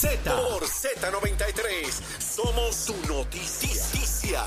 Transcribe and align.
Z 0.00 0.18
por 0.24 0.62
Z93. 0.62 1.90
Somos 2.18 2.74
su 2.74 2.94
noticia. 3.06 4.44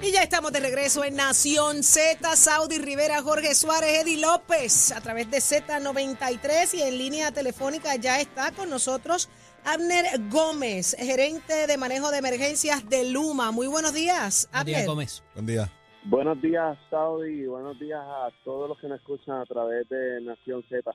Y 0.00 0.12
ya 0.12 0.22
estamos 0.22 0.50
de 0.50 0.60
regreso 0.60 1.04
en 1.04 1.16
Nación 1.16 1.82
Z, 1.82 2.36
Saudi 2.36 2.78
Rivera, 2.78 3.20
Jorge 3.20 3.54
Suárez, 3.54 4.00
Eddie 4.00 4.18
López, 4.18 4.92
a 4.92 5.02
través 5.02 5.30
de 5.30 5.36
Z93 5.40 6.72
y 6.72 6.82
en 6.84 6.96
línea 6.96 7.32
telefónica 7.32 7.96
ya 7.96 8.18
está 8.18 8.50
con 8.52 8.70
nosotros 8.70 9.28
Abner 9.66 10.06
Gómez, 10.30 10.96
gerente 10.98 11.66
de 11.66 11.76
manejo 11.76 12.10
de 12.10 12.16
emergencias 12.16 12.88
de 12.88 13.10
Luma. 13.10 13.50
Muy 13.50 13.66
buenos 13.66 13.92
días, 13.92 14.48
Buen 14.52 14.64
día, 14.64 14.76
Abner. 14.76 14.88
Gómez. 14.88 15.22
Buen 15.34 15.46
día. 15.46 15.70
Buenos 16.04 16.40
días, 16.40 16.78
Saudi, 16.88 17.42
y 17.42 17.46
buenos 17.46 17.78
días 17.78 18.00
a 18.00 18.30
todos 18.42 18.70
los 18.70 18.78
que 18.78 18.88
nos 18.88 19.00
escuchan 19.00 19.38
a 19.38 19.44
través 19.44 19.86
de 19.90 20.22
Nación 20.22 20.64
Z. 20.70 20.90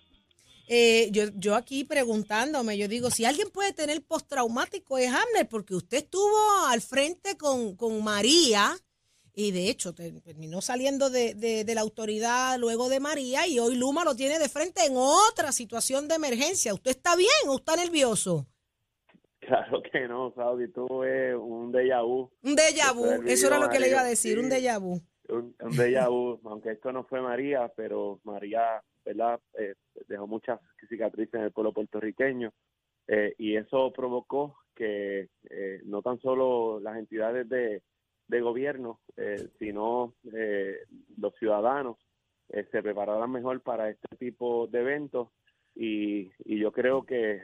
Eh, 0.68 1.10
yo, 1.12 1.26
yo 1.36 1.56
aquí 1.56 1.84
preguntándome, 1.84 2.78
yo 2.78 2.88
digo, 2.88 3.12
si 3.12 3.23
alguien 3.26 3.50
puede 3.52 3.72
tener 3.73 4.02
postraumático 4.04 4.98
es 4.98 5.10
Abner, 5.12 5.48
porque 5.48 5.76
usted 5.76 5.98
estuvo 5.98 6.36
al 6.68 6.82
frente 6.82 7.38
con, 7.38 7.76
con 7.76 8.04
María 8.04 8.76
y 9.34 9.52
de 9.52 9.70
hecho 9.70 9.94
te- 9.94 10.12
terminó 10.22 10.62
saliendo 10.62 11.09
de, 11.09 11.36
de- 11.36 11.66
de 11.66 11.76
la 11.76 11.82
autoridad 11.82 12.58
luego 12.58 12.90
de 12.90 13.00
María 13.00 13.46
y 13.48 13.59
hoy 13.59 13.76
Luma 13.76 14.04
lo 14.04 14.16
tiene 14.16 14.40
de 14.40 14.50
frente 14.50 14.86
en 14.86 14.94
otra 14.96 15.52
situación 15.52 16.08
de 16.08 16.16
emergencia. 16.16 16.73
¿Usted 16.73 16.92
está 16.92 17.16
bien 17.16 17.30
o 17.48 17.58
está 17.58 17.76
nervioso? 17.76 18.48
Claro 19.42 19.84
que 19.92 20.08
no, 20.08 20.34
Saudi, 20.36 20.72
tuve 20.72 21.36
un 21.36 21.72
déjà 21.72 22.02
vu, 22.04 22.32
Un 22.42 22.56
déjà 22.56 22.92
vu, 22.92 23.06
eso 23.28 23.45
era 23.45 23.59
lo 23.59 23.70
que 23.70 23.80
le 23.80 23.90
iba 23.90 24.00
a 24.02 24.04
decir, 24.06 24.40
un 24.40 24.50
déjà 24.50 24.80
vu. 24.80 25.00
Un, 25.30 25.56
un 25.60 25.72
déjà 25.72 26.06
aunque 26.06 26.72
esto 26.72 26.92
no 26.92 27.04
fue 27.04 27.22
María, 27.22 27.72
pero 27.76 28.20
María, 28.24 28.82
¿verdad? 29.04 29.40
Eh, 29.58 29.76
dejó 30.08 30.28
muchas 30.28 30.60
cicatrices 30.88 31.36
en 31.36 31.42
el 31.42 31.52
pueblo 31.52 31.74
puertorriqueño 31.74 32.52
eh, 33.08 33.34
y 33.38 33.56
eso 33.56 33.92
provocó 33.94 34.58
que 34.76 35.30
eh, 35.50 35.82
no 35.86 36.02
tan 36.02 36.20
solo 36.20 36.80
las 36.80 36.98
entidades 36.98 37.48
de, 37.50 37.82
de 38.28 38.42
gobierno, 38.42 39.00
eh, 39.16 39.50
sino 39.58 40.14
eh, 40.34 40.80
los 41.17 41.34
ciudadanos 41.36 41.98
se 42.48 42.84
prepararan 42.84 43.32
mejor 43.32 43.60
para 43.62 43.89
este 43.89 44.16
tipo 44.17 44.67
de 44.67 44.80
eventos 44.80 45.30
y, 45.73 46.32
y 46.45 46.60
yo 46.60 46.72
creo 46.72 47.04
que 47.04 47.42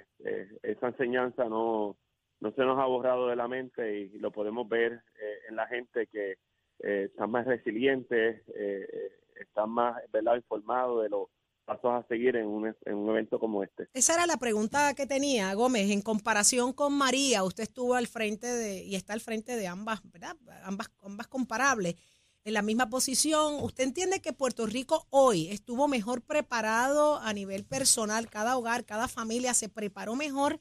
esa 0.62 0.90
enseñanza 0.90 1.45
no, 1.45 1.98
no 2.40 2.52
se 2.52 2.62
nos 2.62 2.78
ha 2.78 2.86
borrado 2.86 3.28
de 3.28 3.36
la 3.36 3.48
mente 3.48 4.00
y 4.00 4.20
lo 4.20 4.32
podemos 4.32 4.70
ver 4.70 5.02
en 5.50 5.56
la 5.56 5.66
gente 5.66 6.06
que 6.06 6.36
eh, 6.84 7.10
están 7.12 7.32
más 7.32 7.46
resilientes, 7.46 8.42
eh, 8.48 8.88
eh, 8.92 9.12
están 9.40 9.70
más 9.70 10.02
¿verdad? 10.12 10.36
informados 10.36 11.04
de 11.04 11.10
los 11.10 11.28
pasos 11.66 11.92
a 11.92 12.08
seguir 12.08 12.36
en 12.36 12.48
un, 12.48 12.76
en 12.86 12.96
un 12.96 13.10
evento 13.10 13.40
como 13.40 13.64
este. 13.64 13.88
Esa 13.94 14.16
era 14.16 14.26
la 14.26 14.38
pregunta 14.38 14.94
que 14.94 15.06
tenía 15.06 15.54
Gómez. 15.54 15.92
En 15.92 16.02
comparación 16.02 16.73
con 16.73 16.94
María, 16.94 17.44
usted 17.44 17.64
estuvo 17.64 17.96
al 17.96 18.08
frente 18.08 18.48
de, 18.48 18.84
y 18.84 18.96
está 18.96 19.14
al 19.14 19.22
frente 19.22 19.56
de 19.56 19.68
ambas, 19.68 20.02
¿verdad? 20.12 20.36
Ambas, 20.64 20.92
ambas 21.04 21.28
comparables, 21.28 21.96
en 22.44 22.54
la 22.54 22.62
misma 22.62 22.90
posición. 22.90 23.56
¿Usted 23.62 23.84
entiende 23.84 24.22
que 24.22 24.34
Puerto 24.34 24.66
Rico 24.66 25.06
hoy 25.12 25.50
estuvo 25.50 25.88
mejor 25.88 26.22
preparado 26.23 27.18
a 27.18 27.34
nivel 27.34 27.64
personal? 27.64 28.30
Cada 28.30 28.58
hogar, 28.58 28.86
cada 28.86 29.08
familia 29.08 29.54
se 29.54 29.70
preparó 29.70 30.16
mejor 30.16 30.60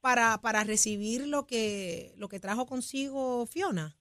para, 0.00 0.38
para 0.38 0.64
recibir 0.64 1.28
lo 1.28 1.46
que, 1.46 2.12
lo 2.16 2.28
que 2.28 2.40
trajo 2.40 2.66
consigo 2.66 3.46
Fiona. 3.46 3.96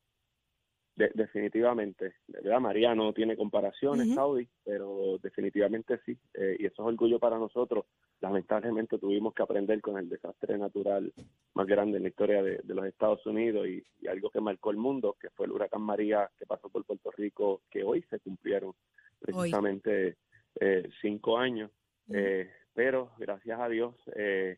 De- 0.96 1.12
definitivamente, 1.14 2.16
de 2.28 2.42
verdad, 2.42 2.60
María 2.60 2.94
no 2.94 3.14
tiene 3.14 3.38
comparaciones, 3.38 4.08
Ujú. 4.08 4.16
Saudi, 4.16 4.48
pero 4.66 5.18
definitivamente 5.20 6.00
sí, 6.06 6.18
eh, 6.34 6.58
y 6.60 6.66
eso 6.66 6.84
es 6.84 6.88
orgullo 6.88 7.18
para 7.18 7.38
nosotros. 7.40 7.86
Lamentablemente 8.20 9.00
tuvimos 9.00 9.34
que 9.34 9.42
aprender 9.42 9.80
con 9.82 9.98
el 9.98 10.10
desastre 10.10 10.58
natural 10.58 11.14
más 11.54 11.66
grande 11.66 11.98
en 11.98 12.04
la 12.04 12.10
historia 12.10 12.44
de, 12.44 12.60
de 12.64 12.74
los 12.76 12.86
Estados 12.86 13.26
Unidos 13.26 13.68
y, 13.68 13.84
y 14.02 14.08
algo 14.08 14.30
que 14.30 14.42
marcó 14.42 14.70
el 14.72 14.78
mundo, 14.78 15.16
que 15.20 15.30
fue 15.30 15.46
el 15.46 15.54
huracán 15.54 15.82
María 15.82 16.30
que 16.38 16.46
pasó 16.46 16.70
por 16.70 16.84
Puerto 16.84 17.10
Rico, 17.12 17.62
que 17.72 17.84
hoy 17.84 18.04
se 18.10 18.20
cumplieron 18.20 18.74
precisamente 19.20 20.18
eh, 20.60 20.90
cinco 21.02 21.38
años. 21.38 21.72
Eh, 22.10 22.50
pero 22.74 23.12
gracias 23.18 23.60
a 23.60 23.70
Dios 23.70 23.96
eh, 24.16 24.58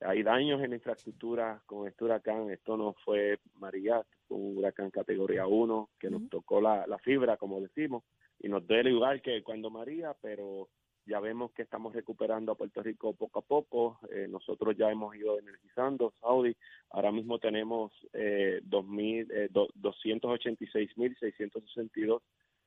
hay 0.00 0.22
daños 0.22 0.62
en 0.62 0.70
la 0.70 0.76
infraestructura 0.76 1.62
con 1.66 1.86
este 1.86 2.04
huracán. 2.04 2.50
Esto 2.50 2.76
no 2.76 2.94
fue 3.04 3.38
María, 3.58 4.02
fue 4.26 4.38
un 4.38 4.58
huracán 4.58 4.90
categoría 4.90 5.46
1 5.46 5.90
que 5.98 6.10
nos 6.10 6.28
tocó 6.28 6.60
la, 6.60 6.86
la 6.86 6.98
fibra, 6.98 7.36
como 7.36 7.60
decimos, 7.60 8.04
y 8.38 8.48
nos 8.48 8.66
duele 8.66 8.90
igual 8.90 9.20
que 9.20 9.42
cuando 9.42 9.70
María, 9.70 10.14
pero 10.20 10.68
ya 11.06 11.20
vemos 11.20 11.52
que 11.52 11.62
estamos 11.62 11.94
recuperando 11.94 12.52
a 12.52 12.54
Puerto 12.54 12.82
Rico 12.82 13.14
poco 13.14 13.38
a 13.40 13.42
poco. 13.42 13.98
Eh, 14.12 14.28
nosotros 14.28 14.76
ya 14.76 14.90
hemos 14.90 15.16
ido 15.16 15.38
energizando 15.38 16.12
Saudi. 16.20 16.54
Ahora 16.90 17.10
mismo 17.10 17.38
tenemos 17.38 17.90
eh, 18.12 18.60
2000, 18.62 19.30
eh, 19.32 19.48
286.662 19.50 22.20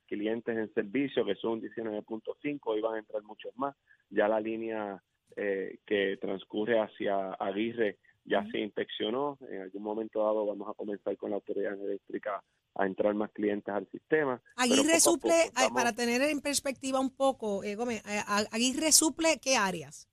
clientes 0.08 0.58
en 0.58 0.74
servicio, 0.74 1.24
que 1.26 1.36
son 1.36 1.52
un 1.54 1.62
19.5, 1.62 2.60
hoy 2.64 2.82
van 2.82 2.96
a 2.96 3.00
entrar 3.00 3.24
muchos 3.24 3.58
más. 3.58 3.74
Ya 4.10 4.28
la 4.28 4.42
línea 4.42 5.02
eh, 5.36 5.80
que 5.86 6.18
transcurre 6.22 6.80
hacia 6.80 7.34
Aguirre 7.34 7.98
ya 8.26 8.46
se 8.52 8.60
inspeccionó. 8.60 9.38
En 9.50 9.62
algún 9.64 9.84
momento 9.84 10.20
dado 10.24 10.46
vamos 10.46 10.70
a 10.70 10.74
comenzar 10.74 11.18
con 11.18 11.32
la 11.32 11.36
autoridad 11.38 11.74
eléctrica 11.80 12.42
a 12.76 12.86
entrar 12.86 13.14
más 13.14 13.32
clientes 13.32 13.74
al 13.74 13.88
sistema. 13.92 14.42
Aguirre 14.56 15.00
suple, 15.00 15.44
estamos- 15.46 15.74
para 15.74 15.94
tener 15.94 16.22
en 16.22 16.40
perspectiva 16.42 17.00
un 17.00 17.16
poco, 17.16 17.64
eh, 17.64 17.76
Gómez, 17.76 18.02
eh, 18.08 18.22
Aguirre 18.52 18.92
suple 18.92 19.40
qué 19.42 19.56
áreas? 19.58 20.08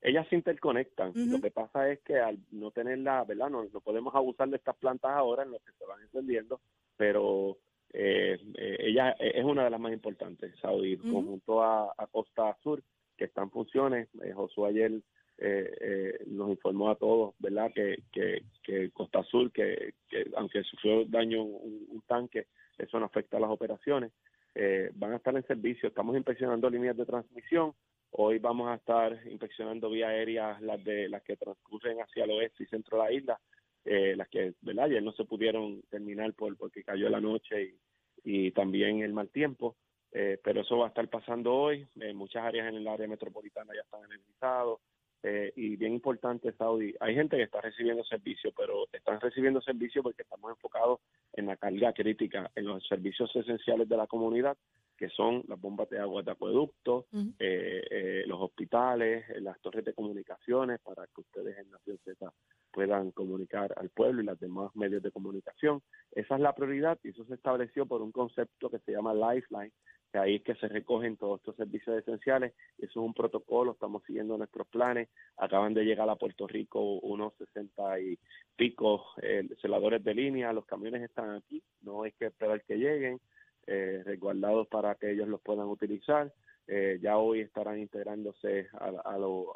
ellas 0.00 0.28
se 0.28 0.36
interconectan. 0.36 1.10
Lo 1.16 1.40
que 1.40 1.50
pasa 1.50 1.90
es 1.90 1.98
que 2.02 2.16
al 2.20 2.38
no 2.52 2.70
tenerla, 2.70 3.24
¿verdad? 3.24 3.50
No, 3.50 3.64
no 3.64 3.80
podemos 3.80 4.14
abusar 4.14 4.48
de 4.48 4.56
estas 4.56 4.76
plantas 4.76 5.10
ahora 5.10 5.42
en 5.42 5.50
lo 5.50 5.58
que 5.58 5.72
se 5.76 5.84
van 5.84 6.00
encendiendo, 6.00 6.60
pero 6.96 7.58
eh, 7.92 8.38
eh, 8.54 8.76
ella 8.78 9.10
es 9.18 9.44
una 9.44 9.64
de 9.64 9.70
las 9.70 9.80
más 9.80 9.92
importantes, 9.92 10.54
Saudi, 10.62 10.94
Ujú. 10.94 11.12
conjunto 11.12 11.62
a, 11.64 11.92
a 11.98 12.06
Costa 12.06 12.56
Sur, 12.62 12.80
que 13.18 13.26
está 13.26 13.42
en 13.42 13.50
funciones. 13.50 14.08
Eh, 14.22 14.32
Josué 14.32 14.70
ayer 14.70 14.92
eh, 15.40 15.70
eh, 15.80 16.24
nos 16.26 16.50
informó 16.50 16.90
a 16.90 16.96
todos, 16.96 17.34
¿verdad? 17.38 17.70
Que, 17.72 18.02
que, 18.10 18.42
que 18.64 18.90
Costa 18.90 19.22
Sur, 19.22 19.52
que, 19.52 19.94
que 20.08 20.26
aunque 20.36 20.64
sufrió 20.64 21.04
daño 21.04 21.42
un, 21.42 22.02
tanque, 22.08 22.46
eso 22.76 22.98
no 22.98 23.06
afecta 23.06 23.36
a 23.36 23.40
las 23.40 23.50
operaciones. 23.50 24.12
Eh, 24.54 24.90
van 24.94 25.12
a 25.12 25.16
estar 25.16 25.36
en 25.36 25.46
servicio. 25.46 25.88
Estamos 25.88 26.16
inspeccionando 26.16 26.68
líneas 26.68 26.96
de 26.96 27.06
transmisión. 27.06 27.72
Hoy 28.10 28.38
vamos 28.38 28.68
a 28.68 28.74
estar 28.74 29.16
inspeccionando 29.28 29.90
vía 29.90 30.08
aérea 30.08 30.58
las 30.60 30.82
de 30.82 31.08
las 31.08 31.22
que 31.22 31.36
transcurren 31.36 31.98
hacia 32.00 32.24
el 32.24 32.30
oeste 32.30 32.64
y 32.64 32.66
centro 32.66 32.96
de 32.96 33.04
la 33.04 33.12
isla, 33.12 33.40
las 33.84 34.28
que, 34.28 34.54
¿verdad? 34.62 34.86
Ayer 34.86 35.02
no 35.02 35.12
se 35.12 35.24
pudieron 35.24 35.82
terminar 35.90 36.32
por 36.32 36.56
porque 36.56 36.82
cayó 36.82 37.08
la 37.10 37.20
noche 37.20 37.62
y, 37.62 37.78
y 38.24 38.50
también 38.52 39.02
el 39.02 39.12
mal 39.12 39.28
tiempo, 39.28 39.76
eh, 40.12 40.38
pero 40.42 40.62
eso 40.62 40.78
va 40.78 40.86
a 40.86 40.88
estar 40.88 41.08
pasando 41.08 41.54
hoy. 41.54 41.86
En 41.96 42.16
muchas 42.16 42.44
áreas 42.44 42.68
en 42.68 42.76
el 42.76 42.88
área 42.88 43.08
metropolitana 43.08 43.72
ya 43.74 43.82
están 43.82 44.04
energizados. 44.04 44.80
Eh, 45.22 45.52
y 45.56 45.76
bien 45.76 45.94
importante, 45.94 46.52
Saudi, 46.52 46.94
hay 47.00 47.14
gente 47.14 47.36
que 47.36 47.42
está 47.42 47.60
recibiendo 47.60 48.04
servicio, 48.04 48.52
pero 48.56 48.86
están 48.92 49.20
recibiendo 49.20 49.60
servicio 49.60 50.02
porque 50.02 50.22
estamos 50.22 50.50
enfocados 50.50 51.00
en 51.32 51.46
la 51.46 51.56
carga 51.56 51.92
crítica, 51.92 52.50
en 52.54 52.66
los 52.66 52.86
servicios 52.86 53.34
esenciales 53.34 53.88
de 53.88 53.96
la 53.96 54.06
comunidad, 54.06 54.56
que 54.98 55.08
son 55.10 55.44
las 55.46 55.60
bombas 55.60 55.88
de 55.88 56.00
agua 56.00 56.22
de 56.22 56.32
acueducto, 56.32 57.06
eh, 57.38 57.82
eh, 57.88 58.24
los 58.26 58.40
hospitales, 58.40 59.24
eh, 59.30 59.40
las 59.40 59.58
torres 59.60 59.84
de 59.84 59.94
comunicaciones 59.94 60.80
para 60.80 61.06
que 61.06 61.20
ustedes 61.20 61.56
en 61.56 61.70
Nación 61.70 61.98
Z 62.04 62.32
puedan 62.72 63.12
comunicar 63.12 63.72
al 63.76 63.90
pueblo 63.90 64.20
y 64.20 64.24
los 64.24 64.40
demás 64.40 64.74
medios 64.74 65.02
de 65.02 65.12
comunicación. 65.12 65.80
Esa 66.10 66.34
es 66.34 66.40
la 66.40 66.52
prioridad 66.52 66.98
y 67.04 67.10
eso 67.10 67.24
se 67.26 67.34
estableció 67.34 67.86
por 67.86 68.02
un 68.02 68.10
concepto 68.10 68.68
que 68.70 68.80
se 68.80 68.92
llama 68.92 69.14
Lifeline, 69.14 69.72
que 70.10 70.18
ahí 70.18 70.36
es 70.36 70.42
que 70.42 70.54
se 70.54 70.68
recogen 70.68 71.16
todos 71.16 71.40
estos 71.40 71.56
servicios 71.56 71.98
esenciales. 71.98 72.54
Eso 72.78 72.90
es 72.90 72.96
un 72.96 73.14
protocolo, 73.14 73.72
estamos 73.72 74.02
siguiendo 74.04 74.36
nuestros 74.38 74.66
planes. 74.68 75.08
Acaban 75.36 75.74
de 75.74 75.84
llegar 75.84 76.08
a 76.08 76.16
Puerto 76.16 76.46
Rico 76.46 76.80
unos 77.00 77.34
60 77.34 78.00
y 78.00 78.18
pico 78.56 79.04
eh, 79.22 79.48
celadores 79.60 80.02
de 80.02 80.14
línea, 80.14 80.52
los 80.52 80.66
camiones 80.66 81.02
están 81.02 81.30
aquí, 81.36 81.62
no 81.82 82.02
hay 82.02 82.12
que 82.12 82.26
esperar 82.26 82.62
que 82.62 82.76
lleguen, 82.76 83.20
eh, 83.66 84.02
resguardados 84.04 84.66
para 84.68 84.94
que 84.94 85.10
ellos 85.10 85.28
los 85.28 85.40
puedan 85.40 85.68
utilizar. 85.68 86.32
Eh, 86.66 86.98
ya 87.00 87.16
hoy 87.16 87.40
estarán 87.40 87.78
integrándose 87.78 88.68
a, 88.74 88.86
a, 88.86 89.14
a 89.14 89.18
lo 89.18 89.54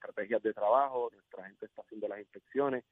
estrategias 0.00 0.42
de 0.42 0.54
trabajo, 0.54 1.10
nuestra 1.12 1.44
gente 1.46 1.66
está 1.66 1.82
haciendo 1.82 2.08
las 2.08 2.20
inspecciones. 2.20 2.84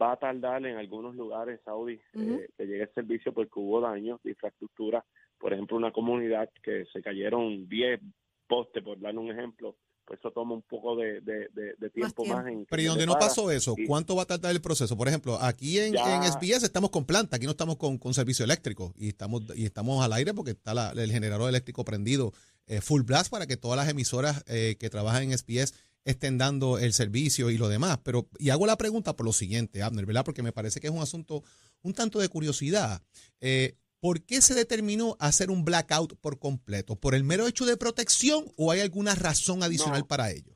Va 0.00 0.12
a 0.12 0.16
tardar 0.16 0.64
en 0.66 0.76
algunos 0.76 1.14
lugares, 1.14 1.60
Saudi, 1.64 2.00
eh, 2.14 2.48
que 2.56 2.66
llegue 2.66 2.82
el 2.82 2.94
servicio 2.94 3.32
porque 3.32 3.58
hubo 3.58 3.80
daños 3.80 4.22
de 4.22 4.30
infraestructura. 4.30 5.04
Por 5.40 5.52
ejemplo, 5.54 5.76
una 5.76 5.90
comunidad 5.90 6.48
que 6.62 6.84
se 6.92 7.02
cayeron 7.02 7.68
10 7.68 8.00
postes, 8.46 8.82
por 8.84 9.00
darle 9.00 9.18
un 9.20 9.30
ejemplo, 9.30 9.76
pues 10.04 10.18
eso 10.20 10.30
toma 10.32 10.54
un 10.54 10.62
poco 10.62 10.96
de, 10.96 11.20
de, 11.20 11.48
de, 11.54 11.74
de 11.78 11.90
tiempo 11.90 12.24
más, 12.26 12.44
tiempo. 12.44 12.60
en 12.62 12.66
Pero 12.68 12.82
¿y 12.82 12.86
donde 12.86 13.06
no 13.06 13.14
pasó 13.18 13.50
eso? 13.50 13.74
y- 13.78 13.86
¿Cuánto 13.86 14.16
va 14.16 14.22
a 14.22 14.26
tardar 14.26 14.50
el 14.52 14.60
proceso? 14.60 14.96
Por 14.96 15.06
ejemplo, 15.08 15.38
aquí 15.40 15.78
en, 15.78 15.94
Ya. 15.94 16.16
en 16.16 16.24
SBS 16.24 16.64
estamos 16.64 16.90
con 16.90 17.04
planta, 17.06 17.36
aquí 17.36 17.44
no 17.46 17.52
estamos 17.52 17.76
con, 17.76 17.96
con 17.96 18.12
servicio 18.12 18.44
eléctrico 18.44 18.92
y 18.96 19.08
estamos, 19.08 19.42
y 19.56 19.64
estamos 19.64 20.04
al 20.04 20.12
aire 20.12 20.34
porque 20.34 20.50
está 20.50 20.74
la- 20.74 20.90
el 20.90 21.10
generador 21.12 21.48
eléctrico 21.48 21.84
prendido 21.84 22.32
eh, 22.66 22.80
full 22.80 23.02
blast 23.02 23.30
para 23.30 23.46
que 23.46 23.56
todas 23.56 23.76
las 23.76 23.88
emisoras 23.88 24.44
eh, 24.48 24.76
que 24.78 24.90
trabajan 24.90 25.22
en 25.24 25.32
SBS 25.38 25.74
estén 26.04 26.38
dando 26.38 26.78
el 26.78 26.92
servicio 26.92 27.50
y 27.50 27.56
lo 27.58 27.68
demás. 27.68 27.98
Pero, 28.02 28.28
y 28.38 28.50
hago 28.50 28.66
la 28.66 28.76
pregunta 28.76 29.14
por 29.14 29.26
lo 29.26 29.32
siguiente, 29.32 29.82
Abner, 29.82 30.06
¿verdad? 30.06 30.24
Porque 30.24 30.42
me 30.42 30.52
parece 30.52 30.80
que 30.80 30.86
es 30.88 30.92
un 30.92 31.02
asunto 31.02 31.44
un 31.82 31.92
tanto 31.94 32.18
de 32.18 32.28
curiosidad. 32.28 33.00
Eh, 33.40 33.76
¿Por 34.00 34.24
qué 34.24 34.40
se 34.40 34.54
determinó 34.54 35.16
hacer 35.20 35.50
un 35.50 35.64
blackout 35.64 36.18
por 36.20 36.38
completo? 36.38 36.96
¿Por 36.96 37.14
el 37.14 37.22
mero 37.24 37.46
hecho 37.46 37.66
de 37.66 37.76
protección 37.76 38.44
o 38.56 38.72
hay 38.72 38.80
alguna 38.80 39.14
razón 39.14 39.62
adicional 39.62 40.00
No. 40.00 40.06
para 40.06 40.30
ello? 40.30 40.54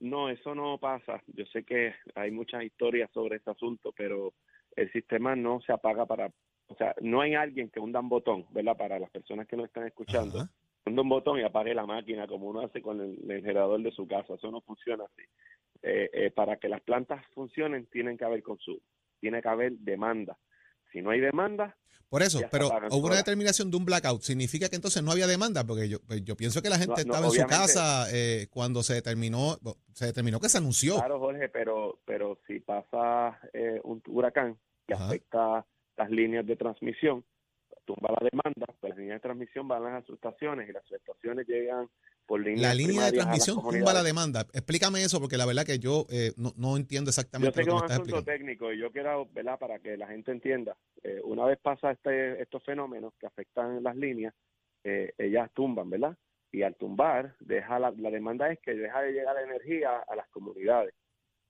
No, 0.00 0.28
eso 0.28 0.54
no 0.54 0.76
pasa. 0.78 1.22
Yo 1.28 1.44
sé 1.46 1.62
que 1.64 1.94
hay 2.14 2.30
muchas 2.30 2.64
historias 2.64 3.10
sobre 3.12 3.36
este 3.36 3.50
asunto, 3.52 3.92
pero 3.96 4.34
el 4.76 4.90
sistema 4.92 5.36
no 5.36 5.60
se 5.64 5.72
apaga 5.72 6.04
para, 6.04 6.32
o 6.66 6.74
sea, 6.76 6.94
no 7.00 7.20
hay 7.20 7.34
alguien 7.34 7.70
que 7.70 7.78
hunda 7.80 8.00
un 8.00 8.08
botón, 8.08 8.44
¿verdad? 8.50 8.76
Para 8.76 8.98
las 8.98 9.10
personas 9.10 9.46
que 9.46 9.56
no 9.56 9.64
están 9.64 9.86
escuchando, 9.86 10.40
Ajá. 10.40 10.50
hunda 10.84 11.02
un 11.02 11.08
botón 11.08 11.38
y 11.38 11.42
apague 11.44 11.74
la 11.74 11.86
máquina 11.86 12.26
como 12.26 12.48
uno 12.48 12.60
hace 12.60 12.82
con 12.82 13.00
el, 13.00 13.30
el 13.30 13.40
generador 13.40 13.80
de 13.82 13.92
su 13.92 14.06
casa. 14.08 14.34
Eso 14.34 14.50
no 14.50 14.60
funciona 14.62 15.04
así. 15.04 15.22
Eh, 15.82 16.10
eh, 16.12 16.30
para 16.30 16.56
que 16.56 16.68
las 16.68 16.82
plantas 16.82 17.24
funcionen 17.34 17.86
tienen 17.86 18.18
que 18.18 18.24
haber 18.24 18.42
consumo, 18.42 18.80
tiene 19.20 19.40
que 19.40 19.48
haber 19.48 19.72
demanda. 19.78 20.36
Si 20.94 21.02
no 21.02 21.10
hay 21.10 21.18
demanda, 21.18 21.76
Por 22.08 22.22
eso, 22.22 22.40
pero 22.52 22.68
hubo 22.92 23.08
una 23.08 23.16
determinación 23.16 23.68
de 23.68 23.76
un 23.76 23.84
blackout. 23.84 24.22
¿Significa 24.22 24.68
que 24.68 24.76
entonces 24.76 25.02
no 25.02 25.10
había 25.10 25.26
demanda? 25.26 25.64
Porque 25.64 25.88
yo, 25.88 25.98
pues, 26.06 26.22
yo 26.24 26.36
pienso 26.36 26.62
que 26.62 26.68
la 26.68 26.78
gente 26.78 27.04
No, 27.04 27.14
no, 27.14 27.14
estaba 27.16 27.26
en 27.26 27.32
su 27.32 27.46
casa 27.48 28.06
eh, 28.12 28.46
cuando 28.48 28.84
se 28.84 28.94
determinó, 28.94 29.58
se 29.92 30.06
determinó 30.06 30.38
que 30.38 30.48
se 30.48 30.58
anunció. 30.58 30.94
Claro, 30.94 31.18
Jorge, 31.18 31.48
pero, 31.48 31.98
pero 32.04 32.38
si 32.46 32.60
pasa 32.60 33.40
eh, 33.52 33.80
un 33.82 34.00
huracán 34.06 34.56
que 34.86 34.94
Ajá. 34.94 35.06
afecta 35.06 35.66
las 35.96 36.10
líneas 36.10 36.46
de 36.46 36.54
transmisión, 36.54 37.24
tumba 37.84 38.14
la 38.20 38.28
demanda, 38.30 38.66
pues 38.80 38.90
las 38.90 38.98
líneas 38.98 39.16
de 39.16 39.28
transmisión 39.28 39.66
van 39.66 39.84
a 39.86 39.94
las 39.94 40.06
subestaciones 40.06 40.68
y 40.68 40.72
las 40.72 40.84
subestaciones 40.86 41.48
llegan 41.48 41.88
por 42.26 42.40
La 42.40 42.74
línea 42.74 43.04
de 43.06 43.12
transmisión 43.12 43.56
tumba 43.60 43.92
la 43.92 44.02
demanda. 44.02 44.40
Explícame 44.52 45.02
eso 45.02 45.20
porque 45.20 45.36
la 45.36 45.46
verdad 45.46 45.64
que 45.66 45.78
yo 45.78 46.06
eh, 46.10 46.32
no, 46.36 46.52
no 46.56 46.76
entiendo 46.76 47.08
Yo 47.08 47.10
exactamente 47.10 47.52
sé 47.54 47.64
que 47.64 47.70
lo 47.70 47.72
que 47.72 47.76
un 47.76 47.80
me 47.82 47.86
estás 47.86 47.98
asunto 47.98 48.16
explicando. 48.18 48.32
técnico 48.32 48.72
y 48.72 48.78
yo 48.78 48.90
quiero, 48.92 49.26
¿verdad? 49.32 49.58
Para 49.58 49.78
que 49.78 49.96
la 49.96 50.06
gente 50.08 50.30
entienda, 50.32 50.76
eh, 51.02 51.20
una 51.24 51.44
vez 51.44 51.58
pasa 51.60 51.90
este, 51.90 52.40
estos 52.40 52.62
fenómenos 52.64 53.12
que 53.18 53.26
afectan 53.26 53.82
las 53.82 53.96
líneas, 53.96 54.34
eh, 54.84 55.12
ellas 55.18 55.50
tumban, 55.54 55.90
¿verdad? 55.90 56.16
Y 56.52 56.62
al 56.62 56.76
tumbar, 56.76 57.34
deja 57.40 57.78
la, 57.78 57.90
la 57.96 58.10
demanda 58.10 58.50
es 58.50 58.58
que 58.60 58.74
deja 58.74 59.02
de 59.02 59.12
llegar 59.12 59.34
la 59.34 59.42
energía 59.42 59.98
a 59.98 60.14
las 60.16 60.28
comunidades 60.28 60.94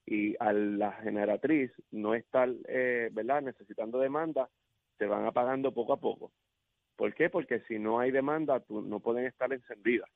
y 0.07 0.35
a 0.41 0.53
la 0.53 0.93
generatriz 0.93 1.71
no 1.91 2.15
estar, 2.15 2.49
eh, 2.69 3.11
¿verdad? 3.13 3.43
Necesitando 3.43 3.99
demanda, 3.99 4.49
se 4.99 5.07
van 5.07 5.27
apagando 5.27 5.73
poco 5.73 5.93
a 5.93 6.01
poco. 6.01 6.33
¿Por 6.97 7.15
qué? 7.15 7.29
Porque 7.31 7.61
si 7.69 7.79
no 7.79 7.99
hay 8.01 8.11
demanda, 8.13 8.61
tú- 8.61 8.83
no 8.83 9.01
pueden 9.01 9.27
estar 9.27 9.53
encendidas. 9.53 10.09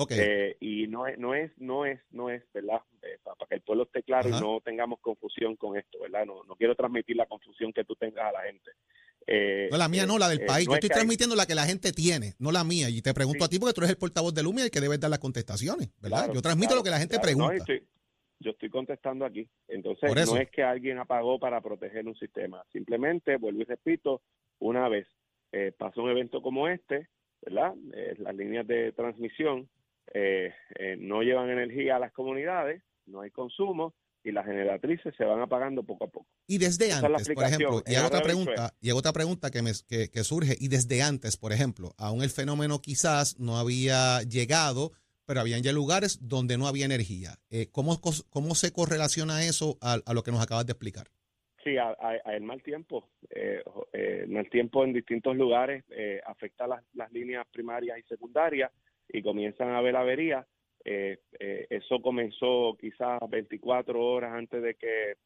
Ok, 0.00 0.12
Eh, 0.14 0.56
y 0.60 0.86
no 0.86 1.06
es, 1.06 1.18
no 1.18 1.34
es, 1.34 1.50
no 1.58 1.84
es, 1.84 2.00
no 2.10 2.30
es, 2.30 2.42
¿verdad? 2.54 2.80
Eh, 3.02 3.18
pa- 3.22 3.34
para, 3.34 3.48
que 3.48 3.54
el 3.56 3.60
pueblo 3.62 3.82
esté 3.84 4.02
claro 4.04 4.28
y 4.28 4.32
no 4.32 4.60
tengamos 4.64 5.00
confusión 5.00 5.56
con 5.56 5.76
esto, 5.76 5.98
¿verdad? 6.00 6.24
No, 6.24 6.44
no 6.44 6.54
quiero 6.56 6.74
transmitir 6.76 7.16
la 7.16 7.26
confusión 7.26 7.72
que 7.72 7.84
tú 7.84 7.94
tengas 7.96 8.24
a 8.26 8.32
la 8.32 8.42
gente. 8.42 8.70
Eh, 9.26 9.68
no 9.70 9.76
la 9.76 9.88
mía, 9.88 10.04
eh, 10.04 10.06
no, 10.06 10.18
la 10.18 10.28
del 10.28 10.40
eh, 10.42 10.46
país. 10.46 10.66
no 10.66 10.72
yo 10.72 10.78
es 10.78 10.84
estoy 10.84 10.94
hay- 10.94 10.98
transmitiendo 11.00 11.36
la 11.36 11.46
que 11.46 11.54
la 11.54 11.66
gente 11.66 11.92
tiene, 11.92 12.34
no 12.38 12.50
la 12.52 12.64
mía. 12.64 12.88
Y 12.88 13.02
te 13.02 13.12
pregunto 13.12 13.40
Sí. 13.40 13.44
a 13.44 13.48
ti 13.48 13.58
porque 13.58 13.74
tú 13.74 13.80
eres 13.82 13.90
el 13.90 13.98
portavoz 13.98 14.32
de 14.32 14.42
Luma 14.42 14.60
y 14.60 14.64
el 14.64 14.70
que 14.70 14.80
debes 14.80 15.00
dar 15.00 15.10
las 15.10 15.18
contestaciones, 15.18 15.88
¿verdad? 16.00 16.18
Claro, 16.24 16.34
yo 16.34 16.42
transmito 16.42 16.68
claro, 16.68 16.80
lo 16.80 16.84
que 16.84 16.90
la 16.90 16.98
gente 16.98 17.16
claro, 17.18 17.30
no, 17.36 17.46
pregunta. 17.48 17.56
estoy- 17.74 17.88
yo 18.40 18.50
estoy 18.52 18.70
contestando 18.70 19.24
aquí. 19.26 19.48
Entonces, 19.66 20.14
no 20.26 20.36
es 20.36 20.48
que 20.50 20.62
alguien 20.62 20.98
apagó 20.98 21.40
para 21.40 21.60
proteger 21.60 22.06
un 22.06 22.14
sistema. 22.16 22.62
Simplemente, 22.72 23.36
vuelvo 23.36 23.62
y 23.62 23.64
repito, 23.64 24.22
una 24.60 24.88
vez 24.88 25.06
eh, 25.50 25.72
pasa 25.76 26.00
un 26.00 26.08
evento 26.10 26.40
como 26.40 26.68
este, 26.68 27.08
¿verdad? 27.42 27.74
Eh, 27.94 28.14
las 28.18 28.34
líneas 28.36 28.66
de 28.66 28.92
transmisión 28.92 29.68
eh, 30.14 30.52
eh, 30.78 30.96
no 30.98 31.22
llevan 31.22 31.50
energía 31.50 31.96
a 31.96 31.98
las 31.98 32.12
comunidades, 32.12 32.82
no 33.06 33.20
hay 33.20 33.30
consumo 33.30 33.94
y 34.24 34.32
las 34.32 34.44
generatrices 34.46 35.14
se 35.16 35.24
van 35.24 35.40
apagando 35.40 35.82
poco 35.84 36.04
a 36.04 36.08
poco. 36.08 36.26
Y 36.46 36.58
desde 36.58 36.88
Esa 36.88 37.06
antes, 37.06 37.28
por 37.30 37.44
ejemplo, 37.44 37.82
y 37.86 37.96
otra 37.96 38.20
pregunta, 38.22 38.74
y 38.80 38.90
otra 38.90 39.12
pregunta 39.12 39.50
que, 39.50 39.62
me, 39.62 39.70
que, 39.88 40.10
que 40.10 40.24
surge, 40.24 40.56
y 40.58 40.68
desde 40.68 41.02
antes, 41.02 41.36
por 41.36 41.52
ejemplo, 41.52 41.94
aún 41.98 42.22
el 42.22 42.30
fenómeno 42.30 42.80
quizás 42.80 43.38
no 43.38 43.56
había 43.58 44.22
llegado, 44.22 44.92
pero 45.24 45.40
habían 45.40 45.62
ya 45.62 45.72
lugares 45.72 46.18
donde 46.26 46.58
no 46.58 46.66
había 46.66 46.84
energía. 46.86 47.36
Eh, 47.50 47.68
¿cómo, 47.70 48.00
¿Cómo 48.30 48.54
se 48.54 48.72
correlaciona 48.72 49.44
eso 49.44 49.78
a, 49.80 49.98
a 50.04 50.14
lo 50.14 50.22
que 50.22 50.32
nos 50.32 50.42
acabas 50.42 50.66
de 50.66 50.72
explicar? 50.72 51.06
Sí, 51.62 51.76
a, 51.76 51.88
a- 51.90 52.20
a 52.24 52.34
el 52.34 52.42
mal 52.42 52.62
tiempo. 52.62 53.08
Eh, 53.30 53.62
eh, 53.92 54.20
el 54.24 54.30
mal 54.30 54.48
tiempo 54.50 54.84
en 54.84 54.92
distintos 54.94 55.36
lugares 55.36 55.84
eh, 55.90 56.20
afecta 56.26 56.66
las, 56.66 56.82
las 56.94 57.12
líneas 57.12 57.46
primarias 57.52 57.98
y 57.98 58.02
secundarias 58.02 58.70
y 59.08 59.22
comienzan 59.22 59.70
a 59.70 59.78
haber 59.78 59.96
averías. 59.96 60.46
Eh, 60.84 61.18
eh, 61.38 61.66
eso 61.70 62.00
comenzó 62.00 62.76
quizás 62.80 63.18
24 63.28 64.00
horas 64.00 64.32
antes 64.32 64.62
de 64.62 64.74
que 64.74 65.10
eh, 65.12 65.16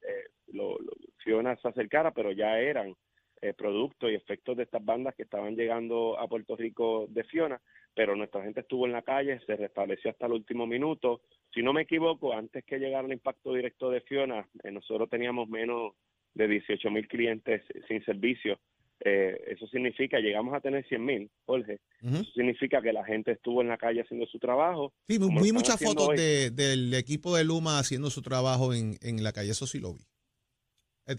lo- 0.53 0.79
Fiona 1.19 1.55
se 1.57 1.69
acercara, 1.69 2.11
pero 2.13 2.33
ya 2.33 2.59
eran 2.59 2.95
eh, 3.41 3.53
productos 3.55 4.11
y 4.11 4.15
efectos 4.15 4.57
de 4.57 4.63
estas 4.65 4.85
bandas 4.85 5.15
que 5.15 5.25
estaban 5.25 5.55
llegando 5.57 6.19
a 6.19 6.27
Puerto 6.29 6.57
Rico 6.57 7.07
de 7.11 7.25
Fiona, 7.25 7.61
pero 7.95 8.17
nuestra 8.17 8.43
gente 8.43 8.61
estuvo 8.61 8.87
en 8.87 8.93
la 8.93 9.03
calle, 9.03 9.41
se 9.47 9.57
restableció 9.57 10.11
hasta 10.11 10.27
el 10.27 10.33
último 10.33 10.67
minuto. 10.67 11.21
Si 11.53 11.61
no 11.63 11.73
me 11.73 11.83
equivoco, 11.83 12.33
antes 12.33 12.65
que 12.65 12.79
llegara 12.79 13.07
el 13.07 13.13
impacto 13.13 13.53
directo 13.53 13.91
de 13.91 14.01
Fiona, 14.03 14.47
eh, 14.65 14.71
nosotros 14.71 15.11
teníamos 15.11 15.49
menos 15.49 15.93
de 16.35 16.49
18 16.49 16.91
mil 16.91 17.07
clientes 17.09 17.63
sin 17.89 18.03
servicio. 18.05 18.59
Eh, 19.05 19.37
eso 19.49 19.67
significa, 19.67 20.19
llegamos 20.21 20.55
a 20.55 20.61
tener 20.61 20.87
100 20.87 21.05
mil, 21.05 21.31
Jorge. 21.45 21.81
Eso 22.03 22.31
significa 22.35 22.81
que 22.81 22.93
la 22.93 23.05
gente 23.05 23.33
estuvo 23.33 23.61
en 23.61 23.69
la 23.69 23.77
calle 23.77 24.03
haciendo 24.03 24.27
su 24.27 24.39
trabajo. 24.39 24.93
Sí, 25.09 25.19
vi 25.19 25.53
muchas 25.53 25.81
fotos 25.83 26.09
de- 26.17 26.51
del 26.51 26.95
equipo 26.95 27.37
de 27.37 27.45
Luma 27.45 27.79
haciendo 27.81 28.11
su 28.11 28.23
trabajo 28.23 28.73
en, 28.75 28.95
en 29.03 29.25
la 29.25 29.33
calle, 29.33 29.51
eso 29.51 29.67
sí 29.67 29.81
lo 29.81 29.95
vi. 29.95 30.03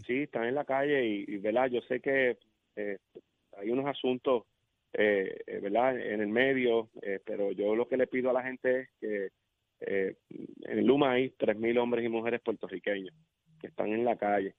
Sí, 0.07 0.23
están 0.23 0.45
en 0.45 0.55
la 0.55 0.63
calle 0.63 1.05
y, 1.05 1.25
y, 1.27 1.37
¿verdad? 1.39 1.69
Yo 1.69 1.81
sé 1.81 1.99
que 1.99 2.37
eh, 2.77 2.97
hay 3.57 3.69
unos 3.69 3.85
asuntos, 3.85 4.43
eh, 4.93 5.35
eh, 5.45 5.59
¿verdad? 5.61 5.99
En 5.99 6.21
el 6.21 6.27
medio, 6.29 6.89
eh, 7.01 7.19
pero 7.25 7.51
yo 7.51 7.75
lo 7.75 7.87
que 7.89 7.97
le 7.97 8.07
pido 8.07 8.29
a 8.29 8.33
la 8.33 8.43
gente 8.43 8.81
es 8.81 8.89
que 9.01 9.29
eh, 9.81 10.15
en 10.29 10.87
Luma 10.87 11.11
hay 11.11 11.31
3.000 11.31 11.77
hombres 11.79 12.05
y 12.05 12.09
mujeres 12.09 12.39
puertorriqueños 12.41 13.13
que 13.59 13.67
están 13.67 13.89
en 13.91 14.05
la 14.05 14.15
calle 14.17 14.55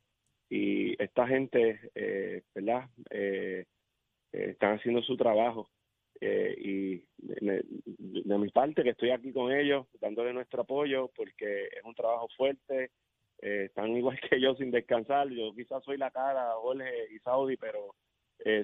y 0.51 1.01
esta 1.03 1.27
gente, 1.27 1.81
eh, 1.95 2.43
¿verdad? 2.55 2.89
Eh, 3.11 3.65
eh, 4.33 4.51
están 4.51 4.77
haciendo 4.79 5.03
su 5.03 5.17
trabajo 5.17 5.69
eh, 6.21 6.55
y 6.59 6.97
de, 7.19 7.65
de- 7.99 8.39
mi 8.39 8.49
parte 8.51 8.83
que 8.83 8.91
estoy 8.91 9.11
aquí 9.11 9.33
con 9.33 9.53
ellos 9.53 9.87
dándole 10.01 10.33
nuestro 10.33 10.63
apoyo 10.63 11.11
porque 11.17 11.65
es 11.67 11.85
un 11.85 11.95
trabajo 11.95 12.29
fuerte 12.37 12.91
eh, 13.43 13.65
están 13.67 13.97
igual 13.97 14.19
que 14.29 14.41
yo 14.41 14.55
sin 14.57 14.71
descansar. 14.71 15.29
Yo 15.31 15.55
quizás 15.55 15.83
soy 15.85 15.99
la 15.99 16.11
cara 16.11 16.53
Jorge 16.55 17.13
y 17.15 17.19
Saudi 17.21 17.57
pero 17.57 17.95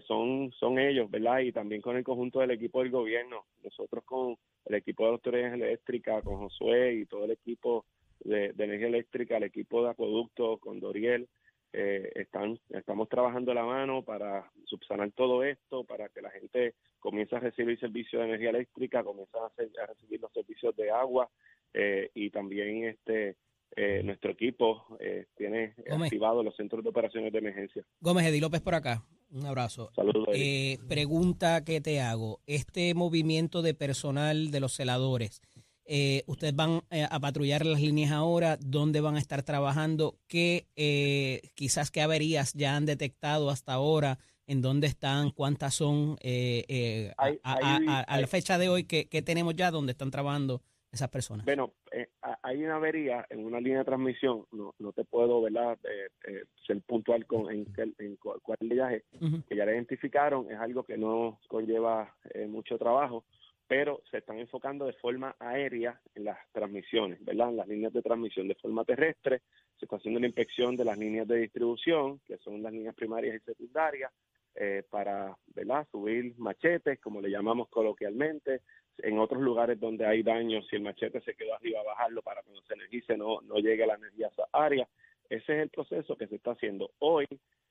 son 0.06 0.52
son 0.58 0.78
ellos 0.78 1.10
verdad 1.10 1.40
y 1.40 1.52
también 1.52 1.80
con 1.80 1.96
el 1.96 2.04
conjunto 2.04 2.40
del 2.40 2.50
equipo 2.52 2.82
del 2.82 2.90
gobierno. 2.90 3.44
Nosotros 3.64 4.04
con 4.04 4.36
el 4.66 4.74
equipo 4.74 5.04
de 5.04 5.10
autoridades 5.12 5.54
eléctricas 5.54 6.22
con 6.24 6.36
Josué 6.38 6.94
y 6.94 7.06
todo 7.06 7.24
el 7.24 7.30
equipo 7.32 7.84
de, 8.20 8.52
de 8.52 8.64
energía 8.64 8.88
eléctrica 8.88 9.36
el 9.38 9.44
equipo 9.44 9.82
de 9.84 9.90
acueductos 9.90 10.60
con 10.60 10.80
Doriel 10.80 11.28
eh, 11.72 12.10
están 12.16 12.58
estamos 12.70 13.08
trabajando 13.08 13.54
la 13.54 13.64
mano 13.64 14.02
para 14.02 14.50
subsanar 14.64 15.12
todo 15.12 15.44
esto 15.44 15.84
para 15.84 16.08
que 16.08 16.20
la 16.20 16.30
gente 16.30 16.74
comience 16.98 17.36
a 17.36 17.40
recibir 17.40 17.78
servicios 17.78 18.20
de 18.20 18.28
energía 18.28 18.50
eléctrica 18.50 19.04
comience 19.04 19.36
a, 19.38 19.46
hacer- 19.46 19.70
a 19.82 19.86
recibir 19.86 20.20
los 20.20 20.32
servicios 20.32 20.74
de 20.76 20.90
agua 20.90 21.28
eh, 21.74 22.10
y 22.14 22.30
también 22.30 22.84
este 22.86 23.36
eh, 23.76 24.02
nuestro 24.02 24.32
equipo 24.32 24.84
eh, 24.98 25.26
tiene 25.36 25.74
Gómez. 25.88 26.06
activados 26.08 26.44
los 26.44 26.56
centros 26.56 26.82
de 26.82 26.90
operaciones 26.90 27.32
de 27.32 27.38
emergencia 27.38 27.84
Gómez 28.00 28.26
Edi 28.26 28.40
López 28.40 28.60
por 28.60 28.74
acá. 28.74 29.04
Un 29.32 29.46
abrazo. 29.46 29.92
saludos. 29.94 30.26
Eh, 30.34 30.78
pregunta 30.88 31.64
que 31.64 31.80
te 31.80 32.00
hago. 32.00 32.40
Este 32.48 32.94
movimiento 32.94 33.62
de 33.62 33.74
personal 33.74 34.50
de 34.50 34.58
los 34.58 34.72
celadores, 34.74 35.40
eh, 35.84 36.22
¿ustedes 36.26 36.54
van 36.54 36.82
eh, 36.90 37.06
a 37.10 37.20
patrullar 37.20 37.64
las 37.66 37.80
líneas 37.80 38.12
ahora? 38.12 38.56
¿Dónde 38.56 39.00
van 39.00 39.16
a 39.16 39.18
estar 39.18 39.42
trabajando? 39.42 40.18
¿Qué 40.28 40.66
eh, 40.76 41.40
quizás 41.54 41.90
qué 41.90 42.00
averías 42.02 42.52
ya 42.54 42.76
han 42.76 42.86
detectado 42.86 43.50
hasta 43.50 43.72
ahora? 43.74 44.18
¿En 44.46 44.62
dónde 44.62 44.86
están? 44.88 45.30
¿Cuántas 45.30 45.74
son? 45.74 46.16
Eh, 46.22 46.64
eh, 46.68 47.12
a- 47.16 47.28
a, 47.42 47.76
a- 47.76 48.00
a- 48.00 48.20
la 48.20 48.26
fecha 48.26 48.58
de 48.58 48.68
hoy, 48.68 48.84
¿qué, 48.84 49.08
qué 49.08 49.22
tenemos 49.22 49.54
ya? 49.54 49.70
¿Dónde 49.70 49.92
están 49.92 50.10
trabajando 50.10 50.60
esas 50.92 51.08
personas? 51.08 51.46
Bueno, 51.46 51.72
eh, 51.92 52.08
ha- 52.22 52.38
hay 52.42 52.64
una 52.64 52.76
avería 52.76 53.24
en 53.30 53.44
una 53.44 53.60
línea 53.60 53.78
de 53.78 53.84
transmisión, 53.84 54.46
no, 54.50 54.74
no 54.80 54.92
te 54.92 55.04
puedo 55.04 55.40
¿verdad? 55.42 55.78
Eh, 55.84 56.08
eh, 56.32 56.44
ser 56.66 56.80
puntual 56.82 57.26
con 57.26 57.48
en, 57.52 57.66
en 57.98 58.16
cu- 58.16 58.40
cuál 58.42 58.58
viaje, 58.62 59.04
que 59.48 59.54
ya 59.56 59.64
la 59.64 59.72
identificaron, 59.72 60.50
es 60.50 60.58
algo 60.58 60.82
que 60.82 60.98
no 60.98 61.38
conlleva 61.48 62.16
eh, 62.34 62.46
mucho 62.46 62.76
trabajo, 62.76 63.24
pero 63.70 64.02
se 64.10 64.18
están 64.18 64.40
enfocando 64.40 64.84
de 64.84 64.94
forma 64.94 65.36
aérea 65.38 66.00
en 66.16 66.24
las 66.24 66.38
transmisiones, 66.50 67.24
¿verdad? 67.24 67.50
En 67.50 67.56
las 67.56 67.68
líneas 67.68 67.92
de 67.92 68.02
transmisión 68.02 68.48
de 68.48 68.56
forma 68.56 68.84
terrestre, 68.84 69.42
se 69.78 69.84
está 69.84 69.94
haciendo 69.94 70.18
la 70.18 70.26
inspección 70.26 70.74
de 70.74 70.84
las 70.84 70.98
líneas 70.98 71.28
de 71.28 71.36
distribución, 71.36 72.18
que 72.26 72.36
son 72.38 72.64
las 72.64 72.72
líneas 72.72 72.96
primarias 72.96 73.36
y 73.36 73.44
secundarias, 73.44 74.10
eh, 74.56 74.82
para, 74.90 75.36
¿verdad? 75.54 75.86
Subir 75.92 76.34
machetes, 76.36 76.98
como 76.98 77.20
le 77.20 77.30
llamamos 77.30 77.68
coloquialmente, 77.68 78.62
en 78.98 79.20
otros 79.20 79.40
lugares 79.40 79.78
donde 79.78 80.04
hay 80.04 80.24
daño, 80.24 80.62
si 80.62 80.74
el 80.74 80.82
machete 80.82 81.20
se 81.20 81.36
quedó 81.36 81.54
arriba, 81.54 81.80
bajarlo 81.84 82.22
para 82.22 82.42
que 82.42 82.50
no 82.50 82.62
se 82.62 82.74
energice, 82.74 83.16
no, 83.16 83.40
no 83.42 83.54
llegue 83.58 83.86
la 83.86 83.94
energía 83.94 84.26
a 84.26 84.30
esa 84.30 84.48
área. 84.52 84.88
Ese 85.28 85.52
es 85.54 85.62
el 85.62 85.68
proceso 85.68 86.16
que 86.16 86.26
se 86.26 86.34
está 86.34 86.50
haciendo 86.50 86.90
hoy. 86.98 87.26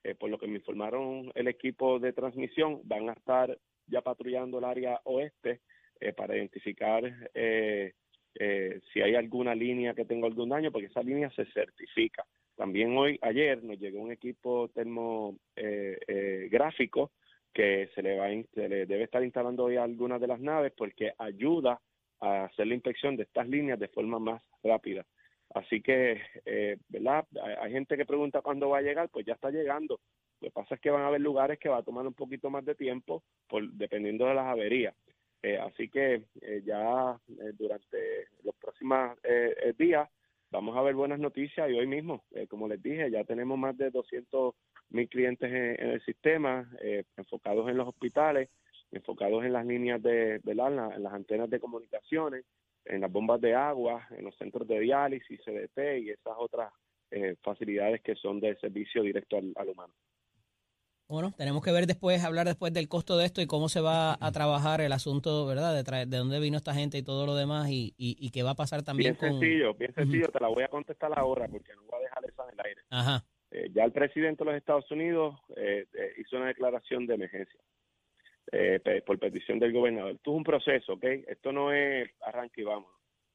Eh, 0.06 0.16
por 0.16 0.30
lo 0.30 0.40
que 0.40 0.48
me 0.48 0.56
informaron 0.56 1.30
el 1.36 1.50
equipo 1.50 2.00
de 2.00 2.14
transmisión, 2.14 2.80
van 2.86 3.10
a 3.10 3.14
estar 3.14 3.60
ya 3.88 4.00
patrullando 4.00 4.60
el 4.60 4.64
área 4.64 5.02
oeste 5.04 5.60
eh, 6.00 6.14
para 6.14 6.36
identificar 6.36 7.04
eh, 7.34 7.94
si 8.94 9.02
hay 9.02 9.16
alguna 9.16 9.56
línea 9.56 9.94
que 9.94 10.06
tenga 10.06 10.28
algún 10.28 10.50
daño, 10.50 10.72
porque 10.72 10.88
esa 10.88 11.02
línea 11.02 11.30
se 11.32 11.46
certifica. 11.46 12.26
También 12.56 12.96
hoy, 12.98 13.18
ayer, 13.22 13.64
nos 13.64 13.80
llegó 13.80 14.02
un 14.02 14.12
equipo 14.12 14.70
termográfico 14.70 17.12
que 17.54 17.90
se 17.96 18.02
le, 18.02 18.18
va, 18.18 18.28
debe 18.54 19.04
estar 19.04 19.24
instalando 19.24 19.66
hoy 19.66 19.78
a 19.78 19.84
algunas 19.84 20.20
de 20.22 20.28
las 20.28 20.40
naves 20.40 20.74
porque 20.76 21.14
ayuda 21.18 21.80
a 22.22 22.46
hacer 22.46 22.68
la 22.68 22.76
inspección 22.76 23.16
de 23.16 23.24
estas 23.24 23.48
líneas 23.48 23.80
de 23.80 23.88
forma 23.88 24.20
más 24.20 24.42
rápida. 24.64 25.06
Así 25.54 25.82
que, 25.82 26.22
eh, 26.46 26.78
¿verdad? 26.90 27.26
Hay, 27.62 27.72
gente 27.72 27.98
que 27.98 28.06
pregunta 28.06 28.42
cuándo 28.42 28.70
va 28.70 28.80
a 28.80 28.84
llegar, 28.84 29.10
pues 29.10 29.26
ya 29.26 29.34
está 29.34 29.50
llegando. 29.50 30.00
Lo 30.42 30.48
que 30.48 30.52
pasa 30.52 30.76
es 30.76 30.82
que 30.82 30.92
van 30.92 31.02
a 31.02 31.08
haber 31.08 31.22
lugares 31.22 31.60
que 31.60 31.70
va 31.70 31.78
a 31.78 31.84
tomar 31.84 32.06
un 32.06 32.14
poquito 32.14 32.50
más 32.50 32.64
de 32.66 32.76
tiempo, 32.76 33.24
por, 33.48 33.68
dependiendo 33.72 34.28
de 34.28 34.36
las 34.36 34.46
averías. 34.46 34.96
Eh, 35.42 35.58
así 35.58 35.90
que 35.90 36.24
eh, 36.42 36.62
ya 36.66 37.18
durante 37.58 38.28
los 38.44 38.56
próximos 38.56 39.18
días 39.78 40.10
vamos 40.52 40.76
a 40.76 40.82
ver 40.82 40.96
buenas 40.96 41.20
noticias 41.20 41.70
y 41.70 41.74
hoy 41.74 41.88
mismo, 41.88 42.24
como 42.50 42.68
les 42.68 42.82
dije, 42.82 43.10
ya 43.12 43.24
tenemos 43.24 43.58
más 43.58 43.78
de 43.78 43.92
200 43.92 44.54
mil 44.90 45.08
clientes 45.08 45.50
en, 45.50 45.90
el 45.92 46.02
sistema, 46.04 46.70
enfocados 47.16 47.70
en 47.70 47.78
los 47.78 47.88
hospitales, 47.88 48.50
enfocados 48.92 49.44
en 49.46 49.54
las 49.54 49.66
líneas 49.66 50.02
de, 50.02 50.42
en 50.44 50.58
las 51.04 51.14
antenas 51.14 51.50
de 51.50 51.60
comunicaciones, 51.60 52.46
en 52.86 53.02
las 53.02 53.12
bombas 53.12 53.40
de 53.40 53.54
agua, 53.54 54.08
en 54.12 54.26
los 54.26 54.36
centros 54.38 54.68
de 54.68 54.80
diálisis, 54.80 55.40
CDT 55.42 56.00
y 56.02 56.10
esas 56.10 56.34
otras 56.38 56.74
eh, 57.12 57.36
facilidades 57.42 58.02
que 58.02 58.16
son 58.16 58.40
de 58.40 58.56
servicio 58.58 59.04
directo 59.04 59.38
al, 59.38 59.70
humano. 59.70 59.94
Bueno, 61.10 61.34
tenemos 61.36 61.64
que 61.64 61.72
ver 61.72 61.88
después, 61.88 62.24
hablar 62.24 62.46
después 62.46 62.72
del 62.72 62.88
costo 62.88 63.18
de 63.18 63.26
esto 63.26 63.42
y 63.42 63.48
cómo 63.48 63.68
se 63.68 63.82
va 63.82 64.14
a 64.14 64.32
trabajar 64.32 64.80
el 64.80 64.92
asunto, 64.92 65.48
¿verdad? 65.48 65.84
De, 65.84 66.06
de 66.06 66.18
dónde 66.18 66.40
vino 66.40 66.56
esta 66.56 66.76
gente 66.76 67.00
y 67.00 67.04
todo 67.04 67.26
lo 67.26 67.36
demás 67.36 67.70
y, 67.72 67.96
y, 67.98 68.30
qué 68.30 68.44
va 68.44 68.52
a 68.52 68.56
pasar 68.56 68.84
también 68.84 69.18
bien 69.20 69.32
sencillo, 69.32 69.74
bien 69.74 69.94
sencillo, 69.96 70.28
te 70.28 70.40
la 70.40 70.50
voy 70.50 70.64
a 70.64 70.68
contestar 70.68 71.12
ahora 71.18 71.48
porque 71.48 71.74
no 71.74 71.82
voy 71.84 72.00
a 72.00 72.04
dejar 72.04 72.26
esa 72.26 72.44
en 72.44 72.60
el 72.60 72.66
aire. 72.66 72.82
Ajá. 72.92 73.26
Eh, 73.50 73.72
ya 73.74 73.86
el 73.86 73.92
presidente 73.92 74.44
de 74.44 74.52
los 74.52 74.58
Estados 74.60 74.90
Unidos 74.92 75.36
eh, 75.56 75.88
hizo 76.20 76.38
una 76.38 76.48
declaración 76.48 77.08
de 77.08 77.16
emergencia. 77.16 77.60
Eh, 78.52 79.04
por 79.06 79.20
petición 79.20 79.60
del 79.60 79.74
gobernador. 79.74 80.12
Esto 80.12 80.32
es 80.32 80.38
un 80.38 80.44
proceso, 80.44 80.94
¿ok? 80.94 81.04
Esto 81.28 81.52
no 81.52 81.72
es 81.72 82.10
arranque 82.22 82.62
y 82.62 82.64
vamos. 82.64 82.90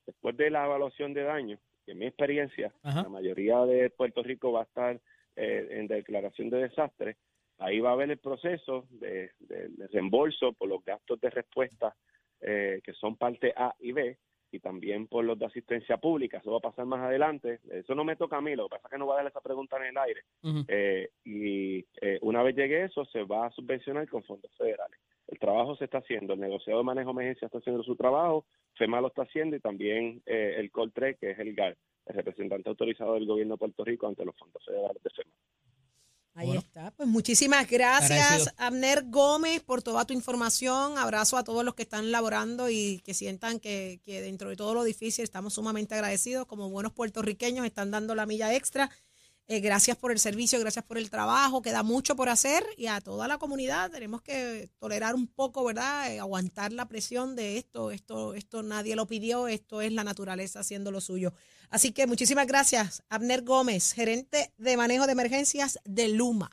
Después 0.07 0.37
de 0.37 0.51
la 0.51 0.65
evaluación 0.65 1.15
de 1.15 1.23
daño, 1.23 1.59
en 1.87 1.99
mi 1.99 2.07
experiencia, 2.07 2.73
la 2.83 3.09
mayoría 3.09 3.65
de 3.65 3.91
Puerto 3.91 4.23
Rico 4.25 4.51
va 4.51 4.63
a 4.63 4.65
estar 4.65 5.01
eh, 5.37 5.69
en 5.71 5.87
declaración 5.87 6.51
de 6.51 6.59
desastre. 6.59 7.17
Ahí 7.59 7.81
va 7.81 7.91
a 7.91 7.93
haber 7.93 8.11
el 8.11 8.19
proceso 8.19 8.87
de, 8.91 9.31
reembolso 9.93 10.53
por 10.53 10.69
los 10.69 10.85
gastos 10.85 11.21
de 11.21 11.31
respuesta 11.31 11.95
eh, 12.41 12.81
que 12.85 12.93
son 12.95 13.17
parte 13.17 13.55
A 13.57 13.75
y 13.79 13.93
B 13.93 14.19
y 14.55 14.61
también 14.61 15.09
por 15.09 15.25
los 15.25 15.39
de 15.39 15.47
asistencia 15.47 15.97
pública. 15.97 16.39
Eso 16.39 16.53
va 16.53 16.59
a 16.59 16.71
pasar 16.71 16.87
más 16.87 17.01
adelante. 17.01 17.61
Eso 17.71 17.95
no 17.95 18.05
me 18.05 18.17
toca 18.17 18.37
a 18.37 18.41
mí, 18.41 18.55
lo 18.55 18.69
que 18.69 18.77
pasa 18.77 18.87
es 18.87 18.93
que 18.93 18.99
no 18.99 19.07
va 19.07 19.15
a 19.15 19.17
dar 19.19 19.27
esa 19.27 19.41
pregunta 19.41 19.77
en 19.79 19.85
el 19.85 19.99
aire. 19.99 20.21
Eh, 20.69 21.11
y 21.25 21.79
eh, 22.01 22.19
una 22.23 22.43
vez 22.43 22.55
llegue 22.55 22.85
eso, 22.85 23.05
se 23.07 23.25
va 23.25 23.47
a 23.47 23.51
subvencionar 23.51 24.09
con 24.09 24.23
fondos 24.23 24.51
federales. 24.57 25.01
El 25.27 25.39
trabajo 25.39 25.75
se 25.77 25.85
está 25.85 25.99
haciendo, 25.99 26.35
el 26.35 26.41
negociado 26.41 26.81
de 26.81 26.85
manejo 26.85 27.09
de 27.09 27.13
emergencia 27.13 27.47
está 27.47 27.59
haciendo 27.59 27.83
su 27.83 27.97
trabajo, 27.97 28.47
FEMA 28.75 29.01
lo 29.01 29.09
está 29.09 29.23
haciendo 29.23 29.57
y 29.57 29.61
también 29.61 30.23
eh, 30.27 30.55
el 30.59 30.71
COLTRE, 30.71 31.17
que 31.17 31.31
es 31.33 31.39
el 31.39 31.55
GAR, 31.55 31.77
el 32.07 32.15
representante 32.15 32.69
autorizado 32.69 33.15
del 33.15 33.27
gobierno 33.27 33.55
de 33.55 33.59
Puerto 33.59 33.85
Rico 33.85 34.07
ante 34.07 34.25
los 34.25 34.37
fondos 34.37 34.65
federales 34.65 35.03
de 35.03 35.11
FEMA. 35.11 35.33
Ahí 36.35 36.57
está. 36.57 36.91
Pues 36.91 37.09
muchísimas 37.09 37.71
gracias, 37.71 38.53
Abner 38.57 39.05
Gómez, 39.09 39.63
por 39.63 39.83
toda 39.83 40.05
tu 40.05 40.13
información. 40.15 40.99
Abrazo 40.99 41.37
a 41.37 41.45
todos 41.45 41.65
los 41.65 41.75
que 41.75 41.85
están 41.85 42.11
laborando 42.11 42.69
y 42.69 43.01
que 43.05 43.15
sientan 43.15 43.61
que, 43.61 44.01
que 44.05 44.21
dentro 44.21 44.49
de 44.49 44.57
todo 44.57 44.75
lo 44.75 44.83
difícil 44.83 45.23
estamos 45.23 45.55
sumamente 45.55 45.95
agradecidos. 45.95 46.47
Como 46.47 46.71
buenos 46.71 46.93
puertorriqueños 46.93 47.65
están 47.65 47.93
dando 47.93 48.17
la 48.17 48.27
milla 48.27 48.53
extra 48.53 48.91
eh, 49.47 49.61
gracias 49.61 49.99
por 49.99 50.11
el 50.11 50.19
servicio, 50.19 50.59
gracias 50.59 50.87
por 50.87 50.97
el 50.97 51.11
trabajo, 51.11 51.61
queda 51.61 51.83
mucho 51.83 52.17
por 52.17 52.31
hacer 52.31 52.65
y 52.79 52.87
a 52.87 53.03
toda 53.03 53.29
la 53.29 53.37
comunidad 53.37 53.91
tenemos 53.91 54.23
que 54.23 54.71
tolerar 54.79 55.15
un 55.15 55.27
poco, 55.27 55.63
¿verdad? 55.65 56.11
Eh, 56.11 56.19
aguantar 56.19 56.73
la 56.73 56.89
presión 56.89 57.37
de 57.37 57.59
esto, 57.59 57.91
esto, 57.91 58.33
esto 58.33 58.63
nadie 58.63 58.97
lo 58.97 59.07
pidió, 59.07 59.47
esto 59.47 59.83
es 59.83 59.93
la 59.93 60.03
naturaleza 60.03 60.61
haciendo 60.61 60.91
lo 60.91 61.03
suyo. 61.03 61.35
Así 61.69 61.93
que 61.93 62.07
muchísimas 62.07 62.47
gracias, 62.47 63.03
Abner 63.11 63.43
Gómez, 63.43 63.93
gerente 63.93 64.55
de 64.57 64.79
manejo 64.79 65.05
de 65.05 65.13
emergencias 65.13 65.79
de 65.85 66.09
Luma. 66.09 66.51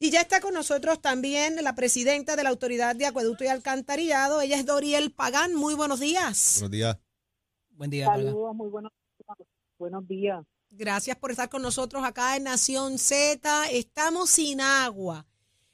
Y 0.00 0.10
ya 0.10 0.22
está 0.22 0.40
con 0.40 0.54
nosotros 0.54 1.00
también 1.00 1.62
la 1.62 1.76
presidenta 1.76 2.34
de 2.34 2.42
la 2.42 2.48
Autoridad 2.48 2.96
de 2.96 3.06
Acueducto 3.06 3.44
y 3.44 3.48
Alcantarillado, 3.48 4.40
ella 4.40 4.56
es 4.56 4.66
Doriel 4.66 5.12
Pagán. 5.12 5.54
Muy 5.54 5.74
buenos 5.74 6.00
días. 6.00 6.56
Buenos 6.58 6.70
días. 6.72 6.98
Buen 7.70 7.90
día. 7.90 8.06
Saludos, 8.06 8.56
muy 8.56 8.68
buenos, 8.68 8.92
buenos 9.78 10.08
días. 10.08 10.44
Gracias 10.72 11.16
por 11.16 11.32
estar 11.32 11.48
con 11.48 11.62
nosotros 11.62 12.04
acá 12.04 12.36
en 12.36 12.44
Nación 12.44 12.98
Z. 12.98 13.68
Estamos 13.72 14.30
sin 14.30 14.60
agua. 14.60 15.26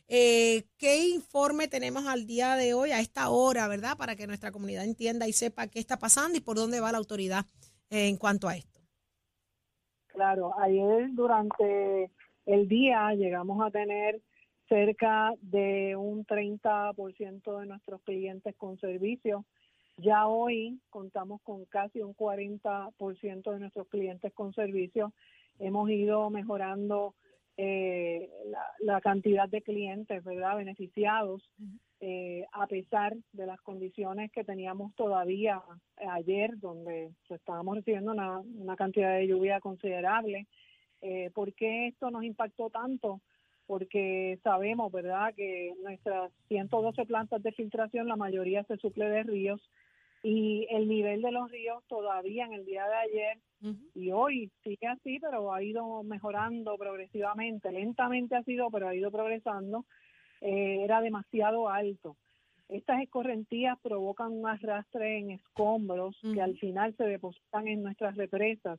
Eh, 0.09 0.65
¿Qué 0.79 1.09
informe 1.09 1.69
tenemos 1.69 2.07
al 2.07 2.27
día 2.27 2.57
de 2.57 2.73
hoy, 2.73 2.93
a 2.93 3.01
esta 3.01 3.29
hora, 3.29 3.69
verdad? 3.69 3.99
Para 3.99 4.17
que 4.17 4.27
nuestra 4.27 4.53
comunidad 4.53 4.85
entienda 4.85 5.29
y 5.29 5.35
sepa 5.35 5.67
qué 5.67 5.81
está 5.81 5.99
pasando 5.99 6.39
y 6.39 6.41
por 6.41 6.57
dónde 6.57 6.81
va 6.81 6.93
la 6.93 6.99
autoridad 6.99 7.45
en 7.91 8.17
cuanto 8.17 8.49
a 8.49 8.57
esto. 8.57 8.81
Claro, 10.07 10.59
ayer 10.59 11.09
durante 11.13 12.11
el 12.47 12.67
día 12.67 13.13
llegamos 13.15 13.65
a 13.65 13.71
tener 13.71 14.23
cerca 14.67 15.33
de 15.43 15.95
un 15.95 16.25
30% 16.25 17.61
de 17.61 17.67
nuestros 17.67 18.01
clientes 18.03 18.55
con 18.57 18.79
servicio 18.79 19.45
ya 19.99 20.27
hoy 20.27 20.81
contamos 20.91 21.41
con 21.43 21.65
casi 21.67 22.01
un 22.01 22.15
40% 22.15 23.53
de 23.53 23.61
nuestros 23.61 23.89
clientes 23.89 24.33
con 24.35 24.53
servicios. 24.53 25.13
Hemos 25.59 25.89
ido 25.91 26.29
mejorando 26.31 27.15
eh, 27.57 28.29
la, 28.81 29.01
cantidad 29.01 29.49
de 29.49 29.63
clientes, 29.63 30.23
¿verdad?, 30.23 30.57
beneficiados, 30.57 31.43
eh, 32.01 32.45
a 32.53 32.67
pesar 32.67 33.17
de 33.33 33.47
las 33.47 33.59
condiciones 33.63 34.31
que 34.31 34.45
teníamos 34.45 34.95
todavía 34.95 35.63
ayer, 35.97 36.59
donde 36.59 37.13
estábamos 37.31 37.77
recibiendo 37.77 38.13
una, 38.13 38.41
una 38.41 38.77
cantidad 38.77 39.17
de 39.17 39.27
lluvia 39.27 39.61
considerable. 39.61 40.47
Eh, 41.01 41.31
¿Por 41.35 41.55
qué 41.55 41.87
esto 41.87 42.11
nos 42.11 42.25
impactó 42.25 42.69
tanto? 42.69 43.23
Porque 43.67 44.39
sabemos, 44.43 44.93
¿verdad?, 44.93 45.35
que 45.35 45.73
nuestras 45.83 46.31
112 46.49 47.07
plantas 47.07 47.43
de 47.43 47.53
filtración, 47.53 48.07
la 48.07 48.17
mayoría 48.17 48.65
se 48.65 48.77
suple 48.77 49.09
de 49.09 49.23
ríos, 49.23 49.63
y 50.23 50.67
el 50.71 50.89
nivel 50.89 51.23
de 51.23 51.33
los 51.33 51.51
ríos 51.51 51.85
todavía 51.89 52.47
en 52.47 52.53
el 52.53 52.65
día 52.65 52.87
de 52.87 52.95
ayer 52.95 53.39
y 53.95 54.13
hoy 54.13 54.51
sigue 54.63 54.87
así, 54.87 55.19
pero 55.19 55.53
ha 55.53 55.63
ido 55.63 56.03
mejorando 56.03 56.77
progresivamente, 56.77 57.73
lentamente 57.73 58.37
ha 58.37 58.43
sido, 58.43 58.71
pero 58.71 58.89
ha 58.89 58.95
ido 58.95 59.11
progresando, 59.11 59.87
eh, 60.41 60.81
era 60.83 61.01
demasiado 61.01 61.69
alto. 61.69 62.17
Estas 62.69 63.03
escorrentías 63.03 63.79
provocan 63.81 64.33
un 64.33 64.47
arrastre 64.47 65.19
en 65.19 65.31
escombros 65.31 66.17
que 66.35 66.41
al 66.41 66.59
final 66.59 66.95
se 66.97 67.05
depositan 67.05 67.69
en 67.69 67.83
nuestras 67.83 68.17
represas 68.17 68.79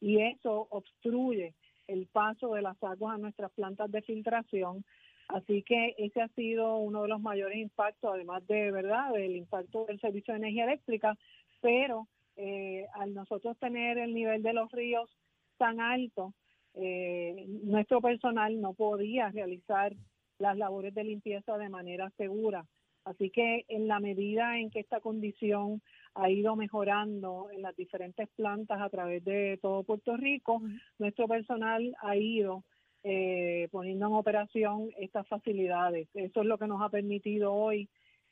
y 0.00 0.22
eso 0.22 0.66
obstruye 0.70 1.54
el 1.86 2.06
paso 2.06 2.54
de 2.54 2.62
las 2.62 2.82
aguas 2.82 3.14
a 3.14 3.18
nuestras 3.18 3.52
plantas 3.52 3.90
de 3.90 4.02
filtración 4.02 4.84
Así 5.28 5.62
que 5.62 5.94
ese 5.98 6.20
ha 6.20 6.28
sido 6.28 6.76
uno 6.76 7.02
de 7.02 7.08
los 7.08 7.20
mayores 7.20 7.58
impactos, 7.58 8.12
además 8.14 8.46
de 8.46 8.70
verdad 8.70 9.12
del 9.12 9.36
impacto 9.36 9.84
del 9.86 10.00
servicio 10.00 10.32
de 10.34 10.38
energía 10.38 10.64
eléctrica, 10.64 11.16
pero 11.60 12.06
eh, 12.36 12.86
al 12.94 13.12
nosotros 13.14 13.58
tener 13.58 13.98
el 13.98 14.14
nivel 14.14 14.42
de 14.42 14.52
los 14.52 14.70
ríos 14.70 15.10
tan 15.56 15.80
alto, 15.80 16.32
eh, 16.74 17.46
nuestro 17.64 18.00
personal 18.00 18.60
no 18.60 18.74
podía 18.74 19.30
realizar 19.30 19.94
las 20.38 20.56
labores 20.56 20.94
de 20.94 21.04
limpieza 21.04 21.56
de 21.56 21.70
manera 21.70 22.10
segura. 22.16 22.64
Así 23.04 23.30
que 23.30 23.64
en 23.68 23.88
la 23.88 24.00
medida 24.00 24.58
en 24.58 24.70
que 24.70 24.80
esta 24.80 25.00
condición 25.00 25.80
ha 26.14 26.28
ido 26.28 26.56
mejorando 26.56 27.48
en 27.52 27.62
las 27.62 27.74
diferentes 27.76 28.28
plantas 28.36 28.80
a 28.80 28.90
través 28.90 29.24
de 29.24 29.58
todo 29.62 29.84
Puerto 29.84 30.16
Rico, 30.16 30.60
nuestro 30.98 31.28
personal 31.28 31.94
ha 32.02 32.16
ido 32.16 32.64
eh, 33.08 33.68
poniendo 33.70 34.08
en 34.08 34.14
operación 34.14 34.90
estas 34.98 35.28
facilidades. 35.28 36.08
Eso 36.12 36.40
es 36.40 36.46
lo 36.46 36.58
que 36.58 36.66
nos 36.66 36.82
ha 36.82 36.88
permitido 36.88 37.54
hoy 37.54 37.88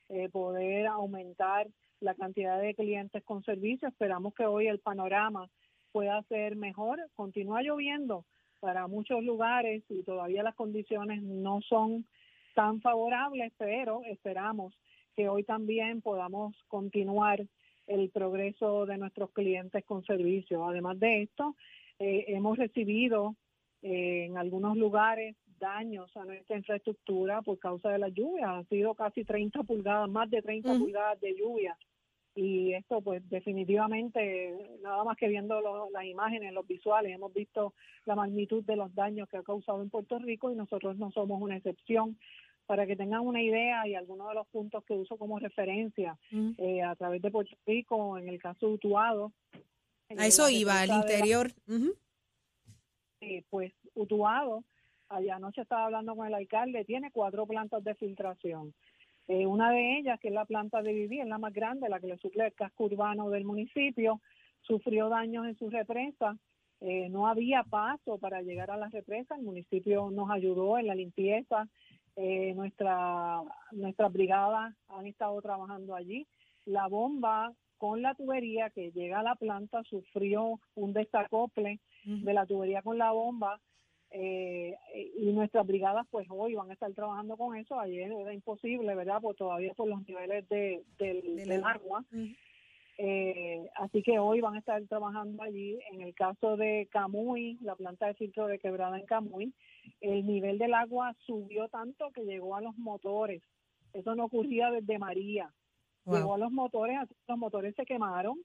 eh, 0.09 0.29
poder 0.31 0.89
aumentar 0.89 1.69
la 2.01 2.17
cantidad 2.17 2.61
de 2.61 2.75
clientes 2.75 3.23
con 3.23 3.45
servicio. 3.45 3.87
Esperamos 3.87 4.35
que 4.35 4.47
hoy 4.47 4.67
el 4.67 4.81
panorama 4.81 5.49
pueda 5.93 6.21
ser 6.25 6.57
mejor. 6.57 6.99
Continúa 7.15 7.63
lloviendo 7.63 8.25
para 8.59 8.89
muchos 8.89 9.23
lugares 9.23 9.85
y 9.89 10.03
todavía 10.03 10.43
las 10.43 10.57
condiciones 10.57 11.23
no 11.23 11.61
son 11.61 12.05
tan 12.57 12.81
favorables, 12.81 13.53
pero 13.57 14.03
esperamos 14.07 14.75
que 15.15 15.29
hoy 15.29 15.45
también 15.45 16.03
podamos 16.03 16.57
continuar 16.67 17.47
el 17.87 18.11
progreso 18.11 18.87
de 18.87 18.99
nuestros 18.99 19.31
clientes 19.31 19.85
con 19.85 20.05
servicios. 20.05 20.61
Además 20.67 20.99
de 20.99 21.23
esto, 21.23 21.55
eh, 22.01 22.25
hemos 22.27 22.59
recibido 22.59 23.37
eh, 23.85 24.25
en 24.25 24.39
algunos 24.39 24.79
lugares 24.79 25.37
daños 25.61 26.11
a 26.17 26.25
nuestra 26.25 26.57
infraestructura 26.57 27.43
por 27.43 27.59
causa 27.59 27.91
de 27.91 27.99
la 27.99 28.09
lluvia. 28.09 28.51
Han 28.51 28.67
sido 28.71 28.95
casi 28.95 29.25
30 29.25 29.63
pulgadas, 29.63 30.09
más 30.09 30.31
de 30.31 30.41
30 30.41 30.79
pulgadas 30.79 31.21
de 31.21 31.37
lluvia. 31.37 31.77
Y 32.35 32.73
esto, 32.73 33.03
pues 33.03 33.23
definitivamente, 33.29 34.79
nada 34.83 35.05
más 35.05 35.19
que 35.19 35.29
viendo 35.29 35.61
las 35.93 36.05
imágenes, 36.05 36.55
los 36.55 36.67
visuales, 36.67 37.15
hemos 37.15 37.33
visto 37.35 37.75
la 38.07 38.15
magnitud 38.15 38.65
de 38.65 38.75
los 38.75 38.93
daños 38.95 39.29
que 39.29 39.37
ha 39.37 39.43
causado 39.43 39.83
en 39.83 39.91
Puerto 39.91 40.19
Rico 40.19 40.51
y 40.51 40.57
nosotros 40.57 40.97
no 40.97 41.13
somos 41.13 41.43
una 41.43 41.59
excepción 41.59 42.19
para 42.65 42.87
que 42.87 42.97
tengan 42.97 43.21
una 43.21 43.43
idea 43.43 43.87
y 43.87 43.95
algunos 43.95 44.31
de 44.31 44.35
los 44.35 44.47
puntos 44.47 44.83
que 44.85 44.95
uso 44.95 45.19
como 45.19 45.39
referencia 45.39 46.17
eh, 46.57 46.83
a 46.83 46.97
través 46.97 47.21
de 47.21 47.31
Puerto 47.31 47.55
Rico, 47.67 48.17
en 48.17 48.31
el 48.31 48.41
caso 48.41 48.67
de 48.67 48.73
Utuado. 48.73 49.33
A 50.17 50.27
eso 50.27 50.49
iba, 50.49 50.81
al 50.81 50.89
interior. 50.89 51.53
Pues 53.51 53.73
Utuado, 53.95 54.65
allá 55.09 55.37
anoche 55.37 55.63
estaba 55.63 55.87
hablando 55.87 56.15
con 56.15 56.27
el 56.27 56.35
alcalde, 56.35 56.85
tiene 56.85 57.11
cuatro 57.11 57.47
plantas 57.47 57.83
de 57.85 57.95
filtración. 57.95 58.75
Eh, 59.27 59.47
una 59.47 59.71
de 59.71 59.99
ellas, 59.99 60.21
que 60.21 60.29
es 60.29 60.35
la 60.35 60.45
planta 60.45 60.83
de 60.83 60.93
vivir, 60.93 61.25
la 61.27 61.39
más 61.39 61.53
grande, 61.53 61.89
la 61.89 62.01
que 62.01 62.09
le 62.09 62.19
suple 62.19 62.47
el 62.47 62.55
casco 62.55 62.85
urbano 62.85 63.31
del 63.31 63.45
municipio, 63.45 64.21
sufrió 64.63 65.09
daños 65.09 65.47
en 65.47 65.57
su 65.57 65.71
represa. 65.71 66.37
Eh, 66.81 67.09
no 67.09 67.27
había 67.27 67.63
paso 67.63 68.19
para 68.19 68.43
llegar 68.43 68.71
a 68.71 68.77
la 68.77 68.89
represa. 68.89 69.37
El 69.37 69.43
municipio 69.43 70.11
nos 70.11 70.31
ayudó 70.31 70.79
en 70.79 70.87
la 70.89 70.95
limpieza 70.95 71.69
eh, 72.17 72.53
nuestra, 72.55 73.43
nuestras 73.73 74.13
brigadas 74.13 74.75
han 74.89 75.07
estado 75.07 75.41
trabajando 75.43 75.95
allí. 75.95 76.27
La 76.65 76.87
bomba 76.87 77.53
con 77.79 78.03
la 78.03 78.15
tubería 78.15 78.71
que 78.71 78.91
llega 78.93 79.21
a 79.21 79.23
la 79.23 79.35
planta 79.35 79.83
sufrió 79.85 80.61
un 80.75 80.93
desacople 80.93 81.81
de 82.05 82.33
la 82.35 82.47
tubería 82.47 82.83
con 82.83 82.99
la 82.99 83.13
bomba 83.13 83.61
eh, 84.17 84.77
y 85.17 85.33
nuestras 85.33 85.67
brigadas 85.67 86.07
pues 86.09 86.29
hoy 86.31 86.55
van 86.55 86.71
a 86.71 86.75
estar 86.75 86.93
trabajando 86.93 87.37
con 87.37 87.57
eso. 87.57 87.79
Ayer 87.81 88.13
era 88.13 88.33
imposible, 88.33 88.95
¿verdad? 88.95 89.19
Pues 89.21 89.37
todavía 89.37 89.75
por 89.75 89.89
los 89.89 90.07
niveles 90.07 90.49
de, 90.49 90.85
del, 90.99 91.65
agua. 91.65 92.05
Eh, 92.97 93.69
así 93.75 94.05
que 94.05 94.21
hoy 94.21 94.41
van 94.41 94.55
a 94.55 94.61
estar 94.61 94.81
trabajando 94.87 95.43
allí. 95.43 95.81
En 95.91 96.01
el 96.01 96.15
caso 96.15 96.57
de 96.57 96.89
Camuy, 96.93 97.59
la 97.61 97.75
planta 97.75 98.07
de 98.07 98.15
filtro 98.15 98.47
de 98.47 98.61
quebrada 98.61 98.99
en 98.99 99.07
Camuy, 99.07 99.53
el 100.01 100.25
nivel 100.27 100.59
del 100.59 100.75
agua 100.75 101.17
subió 101.27 101.69
tanto 101.69 102.13
que 102.13 102.25
llegó 102.25 102.55
a 102.55 102.61
los 102.61 102.77
motores. 102.77 103.43
Eso 103.93 104.15
no 104.15 104.27
ocurría 104.27 104.71
desde 104.71 104.99
María. 104.99 105.53
Llegó 106.07 106.35
a 106.35 106.39
los 106.39 106.53
motores, 106.53 106.99
los 107.27 107.39
motores 107.39 107.75
se 107.77 107.87
quemaron. 107.87 108.39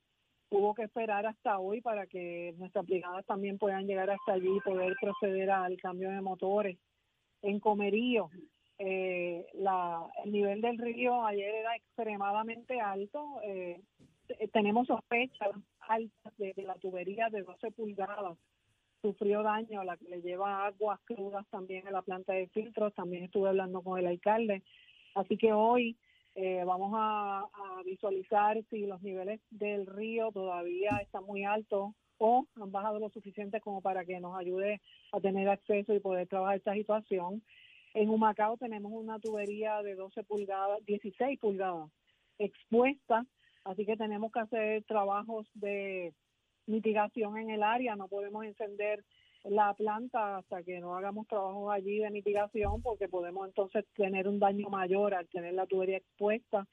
Hubo 0.50 0.74
que 0.74 0.84
esperar 0.84 1.26
hasta 1.28 1.60
hoy 1.60 1.82
para 1.82 2.08
que 2.08 2.56
nuestras 2.58 2.86
brigadas 2.86 3.26
también 3.26 3.58
puedan 3.58 3.86
llegar 3.86 4.10
hasta 4.10 4.34
allí 4.34 4.58
y 4.58 4.62
poder 4.62 4.96
proceder 5.00 5.52
al 5.52 5.78
cambio 5.78 6.10
de 6.10 6.22
motores. 6.22 6.78
En 7.42 7.60
Comerío, 7.60 8.30
eh, 8.80 9.46
la, 9.54 10.08
el 10.24 10.32
nivel 10.32 10.62
del 10.62 10.78
río 10.78 11.24
ayer 11.26 11.54
era 11.54 11.76
extremadamente 11.76 12.80
alto. 12.80 13.40
Eh, 13.44 13.82
tenemos 14.52 14.88
sospechas 14.88 15.50
altas 15.82 16.38
de, 16.38 16.54
de 16.54 16.64
la 16.64 16.76
tubería 16.76 17.30
de 17.30 17.44
12 17.44 17.72
pulgadas 17.72 18.38
sufrió 19.02 19.44
daño, 19.44 19.84
la 19.84 19.98
que 19.98 20.10
le 20.10 20.22
lleva 20.22 20.66
aguas 20.66 21.00
crudas 21.06 21.46
también 21.50 21.88
a 21.88 21.92
la 21.92 22.02
planta 22.02 22.34
de 22.34 22.48
filtros, 22.48 22.94
también 22.94 23.24
estuve 23.24 23.50
hablando 23.50 23.82
con 23.82 24.00
el 24.00 24.08
alcalde. 24.08 24.64
Así 25.16 25.38
que 25.38 25.54
hoy 25.54 25.98
eh, 26.36 26.64
vamos 26.66 26.94
a, 26.96 27.46
visualizar 27.86 28.62
si 28.70 28.86
los 28.86 29.02
niveles 29.02 29.40
del 29.50 29.88
río 29.88 30.32
todavía 30.32 31.00
están 31.02 31.24
muy 31.24 31.44
altos 31.44 31.94
o 32.18 32.46
han 32.56 32.72
bajado 32.72 33.00
lo 33.00 33.10
suficiente 33.10 33.62
como 33.62 33.82
para 33.82 34.06
que 34.06 34.20
nos 34.20 34.38
ayude 34.38 34.82
a 35.12 35.20
tener 35.22 35.48
acceso 35.50 35.94
y 35.94 36.00
poder 36.00 36.28
trabajar 36.28 36.58
esta 36.58 36.74
situación. 36.74 37.42
En 37.94 38.10
Humacao 38.10 38.58
tenemos 38.58 38.92
una 38.92 39.18
tubería 39.20 39.82
de 39.82 39.96
12 39.96 40.24
pulgadas, 40.24 40.86
16 40.86 41.40
pulgadas 41.40 41.90
expuesta, 42.38 43.26
así 43.64 43.86
que 43.86 43.98
tenemos 43.98 44.32
que 44.32 44.40
hacer 44.40 44.84
trabajos 44.84 45.48
de 45.54 46.14
mitigación 46.66 47.38
en 47.38 47.50
el 47.50 47.64
área, 47.64 47.96
no 47.96 48.08
podemos 48.08 48.46
encender 48.46 49.04
la 49.44 49.74
planta 49.74 50.38
hasta 50.38 50.64
que 50.64 50.80
no 50.80 50.96
hagamos 50.96 51.28
trabajos 51.28 51.72
allí 51.72 52.00
de 52.00 52.12
mitigación 52.12 52.82
porque 52.82 53.08
podemos 53.08 53.48
entonces 53.48 53.86
tener 53.96 54.28
un 54.28 54.40
daño 54.40 54.70
mayor 54.70 55.14
al 55.14 55.28
tener 55.28 55.54
la 55.54 55.66
tubería 55.66 55.98
expuesta. 55.98 56.68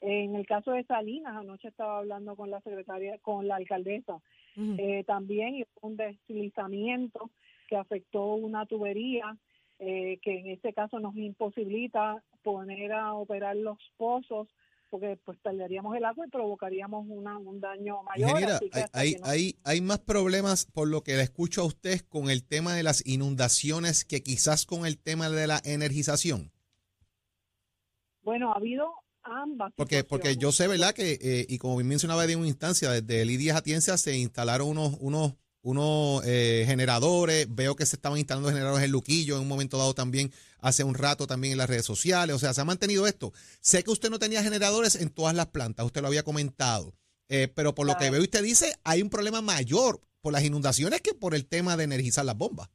En 0.00 0.34
el 0.34 0.46
caso 0.46 0.72
de 0.72 0.84
Salinas, 0.84 1.36
anoche 1.36 1.68
estaba 1.68 1.98
hablando 1.98 2.36
con 2.36 2.50
la 2.50 2.60
secretaria, 2.60 3.18
con 3.18 3.48
la 3.48 3.56
alcaldesa, 3.56 4.20
eh, 4.56 5.04
también 5.06 5.66
un 5.82 5.96
deslizamiento 5.96 7.30
que 7.68 7.76
afectó 7.76 8.34
una 8.34 8.66
tubería 8.66 9.36
eh, 9.78 10.18
que 10.22 10.38
en 10.38 10.46
este 10.48 10.72
caso 10.72 10.98
nos 11.00 11.14
imposibilita 11.16 12.22
poner 12.42 12.92
a 12.92 13.12
operar 13.12 13.56
los 13.56 13.78
pozos 13.98 14.48
porque 14.90 15.18
pues 15.24 15.38
perderíamos 15.38 15.96
el 15.96 16.04
agua 16.04 16.26
y 16.26 16.30
provocaríamos 16.30 17.06
una, 17.08 17.38
un 17.38 17.60
daño 17.60 18.02
mayor. 18.02 18.30
Ingeniera, 18.30 18.60
hay, 18.92 19.16
hay, 19.22 19.56
hay, 19.64 19.80
más 19.80 19.98
problemas 19.98 20.66
por 20.66 20.88
lo 20.88 21.02
que 21.02 21.14
le 21.16 21.22
escucho 21.22 21.62
a 21.62 21.64
usted 21.64 22.00
con 22.08 22.30
el 22.30 22.44
tema 22.44 22.74
de 22.74 22.82
las 22.82 23.06
inundaciones 23.06 24.04
que 24.04 24.22
quizás 24.22 24.66
con 24.66 24.86
el 24.86 24.98
tema 24.98 25.28
de 25.30 25.46
la 25.46 25.60
energización. 25.64 26.52
Bueno, 28.22 28.52
ha 28.52 28.56
habido 28.56 28.88
ambas. 29.22 29.72
Porque, 29.76 30.04
porque 30.04 30.36
yo 30.36 30.52
sé, 30.52 30.66
¿verdad? 30.68 30.94
Que, 30.94 31.18
eh, 31.20 31.46
y 31.48 31.58
como 31.58 31.76
bien 31.76 31.88
mencionaba 31.88 32.24
en 32.24 32.38
una 32.38 32.48
instancia, 32.48 32.90
desde 32.90 33.22
el 33.22 33.30
I-10 33.30 33.54
Atienza 33.54 33.96
se 33.98 34.16
instalaron 34.16 34.68
unos, 34.68 34.96
unos 35.00 35.34
unos 35.66 36.24
eh, 36.24 36.62
generadores, 36.64 37.52
veo 37.52 37.74
que 37.74 37.86
se 37.86 37.96
estaban 37.96 38.18
instalando 38.18 38.50
generadores 38.50 38.84
en 38.84 38.92
Luquillo 38.92 39.34
en 39.34 39.42
un 39.42 39.48
momento 39.48 39.76
dado 39.76 39.94
también, 39.94 40.30
hace 40.60 40.84
un 40.84 40.94
rato 40.94 41.26
también 41.26 41.52
en 41.52 41.58
las 41.58 41.68
redes 41.68 41.84
sociales, 41.84 42.36
o 42.36 42.38
sea, 42.38 42.54
se 42.54 42.60
ha 42.60 42.64
mantenido 42.64 43.04
esto. 43.08 43.32
Sé 43.60 43.82
que 43.82 43.90
usted 43.90 44.08
no 44.08 44.20
tenía 44.20 44.44
generadores 44.44 44.94
en 44.94 45.10
todas 45.10 45.34
las 45.34 45.46
plantas, 45.46 45.84
usted 45.84 46.02
lo 46.02 46.06
había 46.06 46.22
comentado, 46.22 46.92
eh, 47.28 47.48
pero 47.52 47.74
por 47.74 47.84
lo 47.84 47.96
que 47.96 48.10
veo 48.10 48.22
usted 48.22 48.44
dice, 48.44 48.74
hay 48.84 49.02
un 49.02 49.10
problema 49.10 49.42
mayor 49.42 50.00
por 50.22 50.32
las 50.32 50.44
inundaciones 50.44 51.00
que 51.00 51.14
por 51.14 51.34
el 51.34 51.48
tema 51.48 51.76
de 51.76 51.82
energizar 51.82 52.24
las 52.24 52.38
bombas. 52.38 52.70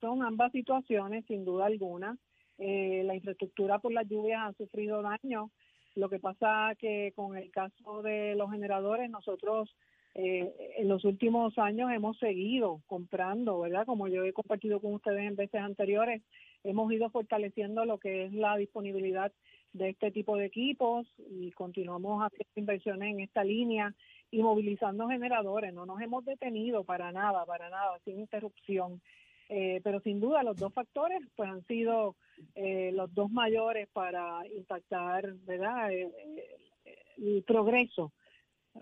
Son 0.00 0.24
ambas 0.24 0.50
situaciones, 0.50 1.24
sin 1.28 1.44
duda 1.44 1.66
alguna. 1.66 2.18
Eh, 2.58 3.02
la 3.04 3.14
infraestructura 3.14 3.78
por 3.78 3.92
las 3.92 4.08
lluvias 4.08 4.40
ha 4.42 4.52
sufrido 4.54 5.00
daño. 5.00 5.52
Lo 5.94 6.08
que 6.10 6.18
pasa 6.18 6.74
que 6.76 7.12
con 7.14 7.36
el 7.36 7.52
caso 7.52 8.02
de 8.02 8.34
los 8.34 8.50
generadores, 8.50 9.08
nosotros 9.08 9.70
eh, 10.18 10.50
en 10.78 10.88
los 10.88 11.04
últimos 11.04 11.58
años 11.58 11.92
hemos 11.92 12.18
seguido 12.18 12.80
comprando, 12.86 13.60
¿verdad? 13.60 13.84
Como 13.84 14.08
yo 14.08 14.24
he 14.24 14.32
compartido 14.32 14.80
con 14.80 14.94
ustedes 14.94 15.20
en 15.20 15.36
veces 15.36 15.60
anteriores, 15.60 16.22
hemos 16.64 16.90
ido 16.90 17.10
fortaleciendo 17.10 17.84
lo 17.84 17.98
que 17.98 18.24
es 18.24 18.32
la 18.32 18.56
disponibilidad 18.56 19.30
de 19.74 19.90
este 19.90 20.10
tipo 20.10 20.38
de 20.38 20.46
equipos 20.46 21.06
y 21.18 21.52
continuamos 21.52 22.24
haciendo 22.24 22.50
inversiones 22.54 23.12
en 23.12 23.20
esta 23.20 23.44
línea 23.44 23.94
y 24.30 24.42
movilizando 24.42 25.06
generadores. 25.06 25.74
No 25.74 25.84
nos 25.84 26.00
hemos 26.00 26.24
detenido 26.24 26.82
para 26.82 27.12
nada, 27.12 27.44
para 27.44 27.68
nada, 27.68 27.98
sin 28.06 28.18
interrupción. 28.18 29.02
Eh, 29.50 29.82
pero 29.84 30.00
sin 30.00 30.18
duda 30.18 30.42
los 30.42 30.56
dos 30.56 30.72
factores 30.72 31.20
pues 31.36 31.50
han 31.50 31.62
sido 31.66 32.16
eh, 32.54 32.90
los 32.94 33.14
dos 33.14 33.30
mayores 33.30 33.86
para 33.92 34.40
impactar, 34.46 35.34
¿verdad? 35.44 35.90
el 35.92 37.44
progreso 37.46 38.12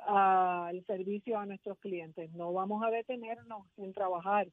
al 0.06 0.84
servicio 0.86 1.38
a 1.38 1.46
nuestros 1.46 1.78
clientes. 1.78 2.32
No 2.32 2.52
vamos 2.52 2.84
a 2.84 2.90
detenernos 2.90 3.66
en 3.76 3.92
trabajar. 3.92 4.48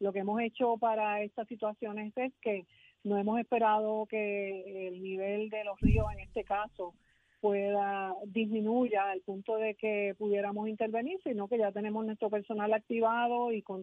Lo 0.00 0.12
que 0.12 0.20
hemos 0.20 0.40
hecho 0.40 0.76
para 0.76 1.22
estas 1.22 1.46
situaciones 1.48 2.12
es 2.16 2.32
que 2.40 2.66
no 3.04 3.18
hemos 3.18 3.38
esperado 3.38 4.06
que 4.06 4.88
el 4.88 5.02
nivel 5.02 5.50
de 5.50 5.64
los 5.64 5.78
ríos, 5.80 6.06
en 6.12 6.20
este 6.20 6.44
caso, 6.44 6.94
pueda 7.40 8.14
disminuya 8.24 9.10
al 9.10 9.20
punto 9.20 9.56
de 9.56 9.74
que 9.74 10.14
pudiéramos 10.16 10.66
intervenir, 10.68 11.20
sino 11.22 11.46
que 11.46 11.58
ya 11.58 11.72
tenemos 11.72 12.04
nuestro 12.06 12.30
personal 12.30 12.72
activado 12.72 13.52
y 13.52 13.60
con 13.60 13.82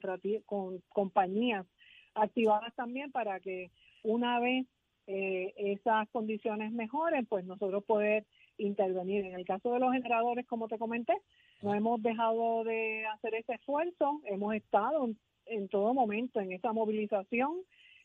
compañías 0.89 1.67
activadas 2.15 2.74
también 2.76 3.12
para 3.12 3.39
que 3.39 3.69
una 4.04 4.39
vez 4.39 4.65
eh, 5.08 5.54
esas 5.58 6.10
condiciones 6.10 6.71
mejoren, 6.71 7.26
pues 7.26 7.45
nosotros 7.45 7.84
poder 7.84 8.26
intervenir. 8.62 9.26
En 9.26 9.36
el 9.36 9.45
caso 9.45 9.74
de 9.74 9.80
los 9.80 9.91
generadores, 9.93 10.45
como 10.47 10.67
te 10.67 10.78
comenté, 10.78 11.13
no 11.62 11.74
hemos 11.74 12.02
dejado 12.02 12.63
de 12.63 13.06
hacer 13.08 13.36
ese 13.36 13.54
esfuerzo, 13.54 14.21
hemos 14.26 14.56
estado 14.56 15.10
en, 15.45 15.67
todo 15.69 15.93
momento 15.93 16.39
en 16.39 16.52
esa 16.52 16.74
movilización. 16.74 17.58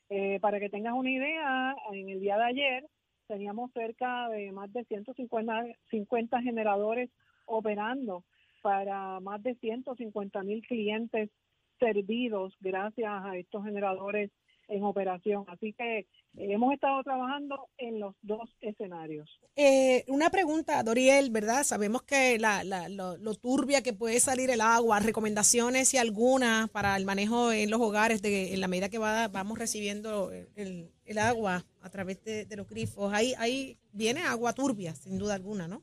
Eh, 0.09 0.39
para 0.41 0.61
que 0.61 0.69
tengas 0.69 0.95
una 0.95 1.11
idea, 1.11 1.77
en 1.93 2.09
el 2.09 2.21
día 2.21 2.37
de 2.39 2.45
ayer 2.45 2.87
teníamos 3.27 3.73
cerca 3.73 4.29
de 4.29 4.53
más 4.53 4.73
de 4.73 4.85
150 4.85 5.65
50 5.91 6.43
generadores 6.43 7.11
operando 7.47 8.23
para 8.63 9.19
más 9.21 9.43
de 9.43 9.57
150 9.57 10.43
mil 10.45 10.65
clientes 10.67 11.31
servidos 11.79 12.55
gracias 12.61 13.11
a 13.11 13.37
estos 13.37 13.65
generadores 13.65 14.31
en 14.69 14.85
operación. 14.85 15.45
Así 15.49 15.73
que 15.73 15.99
eh, 16.01 16.07
hemos 16.37 16.73
estado 16.75 17.03
trabajando 17.03 17.69
en 17.79 18.01
los 18.01 18.15
dos 18.23 18.49
escenarios. 18.61 19.29
Eh, 19.57 20.05
una 20.09 20.31
pregunta, 20.31 20.83
Doriel, 20.83 21.31
¿verdad? 21.31 21.65
Sabemos 21.65 22.03
que 22.03 22.39
la, 22.39 22.63
la- 22.65 22.89
lo, 22.89 23.17
lo 23.17 23.35
turbia 23.35 23.83
que 23.83 23.93
puede 23.93 24.21
salir 24.21 24.51
el 24.51 24.61
agua, 24.61 25.01
recomendaciones 25.01 25.95
y 25.95 25.99
algunas 25.99 26.69
para 26.71 26.97
el 26.97 27.05
manejo 27.05 27.53
en 27.53 27.71
los 27.71 27.81
hogares 27.81 28.23
de, 28.23 28.53
en 28.55 28.61
la 28.61 28.69
medida 28.69 28.89
que 28.89 28.99
va- 28.99 29.29
vamos 29.29 29.59
recibiendo 29.59 30.31
el, 30.33 30.91
el 31.05 31.19
agua 31.19 31.65
a 31.81 31.91
través 31.91 32.23
de, 32.25 32.45
de 32.45 32.57
los 32.57 32.69
grifos. 32.69 33.13
Ahí, 33.13 33.35
ahí 33.39 33.79
viene 33.93 34.23
agua 34.23 34.53
turbia, 34.53 34.95
sin 34.95 35.19
duda 35.19 35.35
alguna, 35.35 35.69
¿no? 35.69 35.83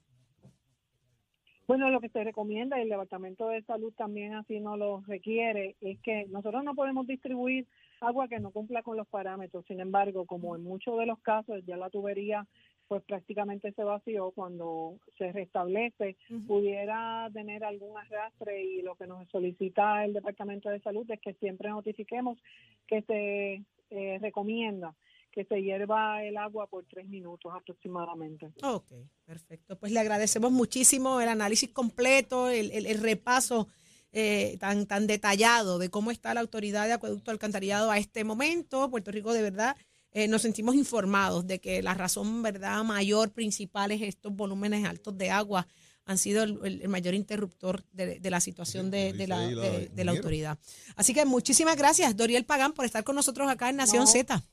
Bueno, 1.65 1.89
lo 1.89 2.01
que 2.01 2.09
se 2.09 2.23
recomienda, 2.23 2.77
y 2.77 2.83
el 2.83 2.89
Departamento 2.89 3.47
de 3.47 3.61
Salud 3.63 3.93
también 3.93 4.33
así 4.33 4.59
nos 4.59 4.77
lo 4.77 5.01
requiere, 5.07 5.75
es 5.79 5.97
que 6.01 6.25
nosotros 6.25 6.63
no 6.63 6.75
podemos 6.75 7.07
distribuir 7.07 7.65
agua 8.01 8.27
que 8.27 8.39
no 8.39 8.51
cumpla 8.51 8.83
con 8.83 8.97
los 8.97 9.07
parámetros. 9.07 9.65
Sin 9.65 9.79
embargo, 9.79 10.25
como 10.25 10.55
en 10.55 10.63
muchos 10.63 10.99
de 10.99 11.05
los 11.05 11.19
casos 11.19 11.63
ya 11.65 11.77
la 11.77 11.89
tubería 11.89 12.45
pues 12.87 13.01
prácticamente 13.05 13.71
se 13.71 13.83
vació 13.83 14.31
cuando 14.31 14.97
se 15.17 15.31
restablece, 15.31 16.17
pudiera 16.47 17.29
tener 17.33 17.63
algún 17.63 17.97
arrastre 17.97 18.61
y 18.61 18.81
lo 18.81 18.95
que 18.95 19.07
nos 19.07 19.27
solicita 19.29 20.03
el 20.03 20.13
Departamento 20.13 20.69
de 20.69 20.81
Salud 20.81 21.09
es 21.09 21.19
que 21.19 21.33
siempre 21.35 21.69
notifiquemos 21.69 22.37
que 22.85 23.01
se 23.03 23.63
eh, 23.89 24.19
recomienda 24.21 24.93
que 25.33 25.45
se 25.45 25.61
hierva 25.61 26.23
el 26.23 26.37
agua 26.37 26.67
por 26.67 26.85
tres 26.85 27.07
minutos 27.09 27.51
aproximadamente. 27.55 28.51
Ok, 28.61 28.85
perfecto. 29.25 29.77
Pues 29.79 29.91
le 29.91 29.99
agradecemos 29.99 30.51
muchísimo 30.51 31.19
el 31.21 31.27
análisis 31.29 31.69
completo, 31.71 32.49
el, 32.49 32.71
el- 32.71 32.85
el 32.85 32.99
repaso 33.01 33.67
eh, 34.11 34.57
tan, 34.59 34.85
tan 34.85 35.07
detallado 35.07 35.79
de 35.79 35.89
cómo 35.89 36.11
está 36.11 36.33
la 36.35 36.41
autoridad 36.41 36.85
de 36.85 36.93
acueducto 36.93 37.31
alcantarillado 37.31 37.89
a 37.89 37.97
este 37.97 38.23
momento. 38.23 38.89
Puerto 38.91 39.11
Rico 39.11 39.33
de 39.33 39.41
verdad 39.41 39.75
eh, 40.11 40.27
nos 40.27 40.43
sentimos 40.43 40.75
informados 40.75 41.47
de 41.47 41.59
que 41.59 41.81
la 41.81 41.95
razón 41.95 42.43
verdad 42.43 42.83
mayor 42.83 43.31
principal 43.31 43.91
es 43.91 44.03
estos 44.03 44.31
volúmenes 44.35 44.85
altos 44.85 45.17
de 45.17 45.31
agua 45.31 45.67
han 46.05 46.17
sido 46.19 46.43
el, 46.43 46.59
el- 46.63 46.89
mayor 46.89 47.15
interruptor 47.15 47.83
de, 47.91 48.19
de 48.19 48.29
la 48.29 48.39
situación 48.39 48.91
de, 48.91 49.13
de 49.13 49.25
la, 49.25 49.39
de- 49.47 49.87
de 49.89 50.03
la 50.05 50.11
autoridad. 50.11 50.59
Así 50.95 51.13
que 51.15 51.25
muchísimas 51.25 51.75
gracias, 51.77 52.15
Doriel 52.15 52.45
Pagán, 52.45 52.73
por 52.73 52.85
estar 52.85 53.03
con 53.03 53.15
nosotros 53.15 53.49
acá 53.49 53.69
en 53.69 53.77
Nación 53.77 54.01
No. 54.03 54.07
Z. 54.07 54.43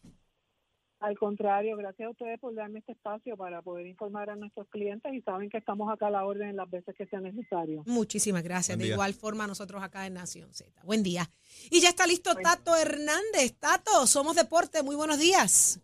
Al 1.01 1.19
contrario, 1.19 1.77
gracias 1.79 2.07
a 2.07 2.11
ustedes 2.11 2.39
por 2.39 2.55
darme 2.55 2.81
este 2.81 2.93
espacio 2.93 3.35
para 3.37 3.63
poder 3.63 3.87
informar 3.87 4.29
a 4.29 4.37
nuestros 4.37 4.69
clientes 4.69 5.13
y 5.15 5.23
saben 5.23 5.49
que 5.49 5.57
estamos 5.57 5.91
acá 5.91 6.09
a 6.09 6.11
la 6.11 6.27
orden 6.27 6.57
las 6.57 6.71
veces 6.71 6.95
que 6.95 7.07
sea 7.07 7.21
necesario. 7.21 7.83
Muchísimas 7.87 8.43
gracias. 8.43 8.77
De 8.79 8.87
igual 8.87 9.15
forma, 9.15 9.47
nosotros 9.47 9.83
acá 9.83 10.07
en 10.07 10.15
Nación 10.15 10.53
Z. 10.53 10.71
Buen 10.85 11.03
día. 11.03 11.31
Y 11.71 11.81
ya 11.81 11.89
está 11.89 12.07
listo 12.07 12.35
Tato 12.35 12.77
Hernández. 12.77 13.57
Tato, 13.59 14.07
somos 14.07 14.37
deporte. 14.37 14.83
Muy 14.83 14.95
buenos 14.95 15.19
días. 15.19 15.81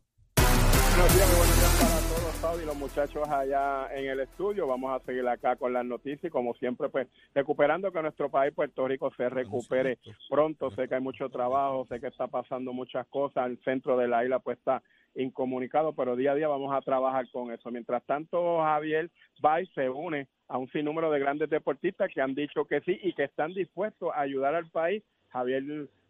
Buenos 0.96 1.14
días, 1.14 1.28
muy 1.28 1.37
buenos 1.37 1.56
días 1.59 1.76
para 1.78 2.40
todos, 2.40 2.62
y 2.62 2.64
los 2.64 2.76
muchachos 2.76 3.28
allá 3.28 3.94
en 3.94 4.09
el 4.09 4.20
estudio. 4.20 4.66
Vamos 4.66 4.98
a 4.98 5.04
seguir 5.04 5.28
acá 5.28 5.54
con 5.56 5.74
las 5.74 5.85
noticias 5.85 6.24
y 6.24 6.30
como 6.30 6.54
siempre, 6.54 6.88
pues 6.88 7.06
recuperando 7.35 7.92
que 7.92 8.00
nuestro 8.00 8.30
país, 8.30 8.54
Puerto 8.54 8.88
Rico, 8.88 9.12
se 9.14 9.28
recupere 9.28 9.98
pronto. 10.30 10.70
Sé 10.70 10.88
que 10.88 10.94
hay 10.94 11.02
mucho 11.02 11.28
trabajo, 11.28 11.85
sé 11.90 12.00
que 12.00 12.06
está 12.06 12.28
pasando 12.28 12.72
muchas 12.72 13.06
cosas. 13.09 13.46
El 13.46 13.59
centro 13.62 13.98
de 13.98 14.09
la 14.09 14.24
isla 14.24 14.38
pues 14.38 14.56
está 14.56 14.82
incomunicado, 15.14 15.92
pero 15.92 16.16
día 16.16 16.32
a 16.32 16.35
día 16.35 16.48
vamos 16.48 16.74
a 16.74 16.80
trabajar 16.80 17.28
con 17.30 17.52
eso. 17.52 17.70
Mientras 17.70 18.02
tanto, 18.04 18.62
Javier 18.62 19.11
Bay 19.42 19.66
se 19.74 19.90
une 19.90 20.28
a 20.48 20.56
un 20.56 20.70
sinnúmero 20.70 21.11
de 21.11 21.20
grandes 21.20 21.50
deportistas 21.50 22.11
que 22.11 22.22
han 22.22 22.35
dicho 22.35 22.64
que 22.64 22.80
sí 22.80 22.98
y 23.02 23.12
que 23.12 23.24
están 23.24 23.52
dispuestos 23.52 24.12
a 24.14 24.22
ayudar 24.22 24.54
al 24.54 24.70
país. 24.70 25.02
Javier 25.28 25.62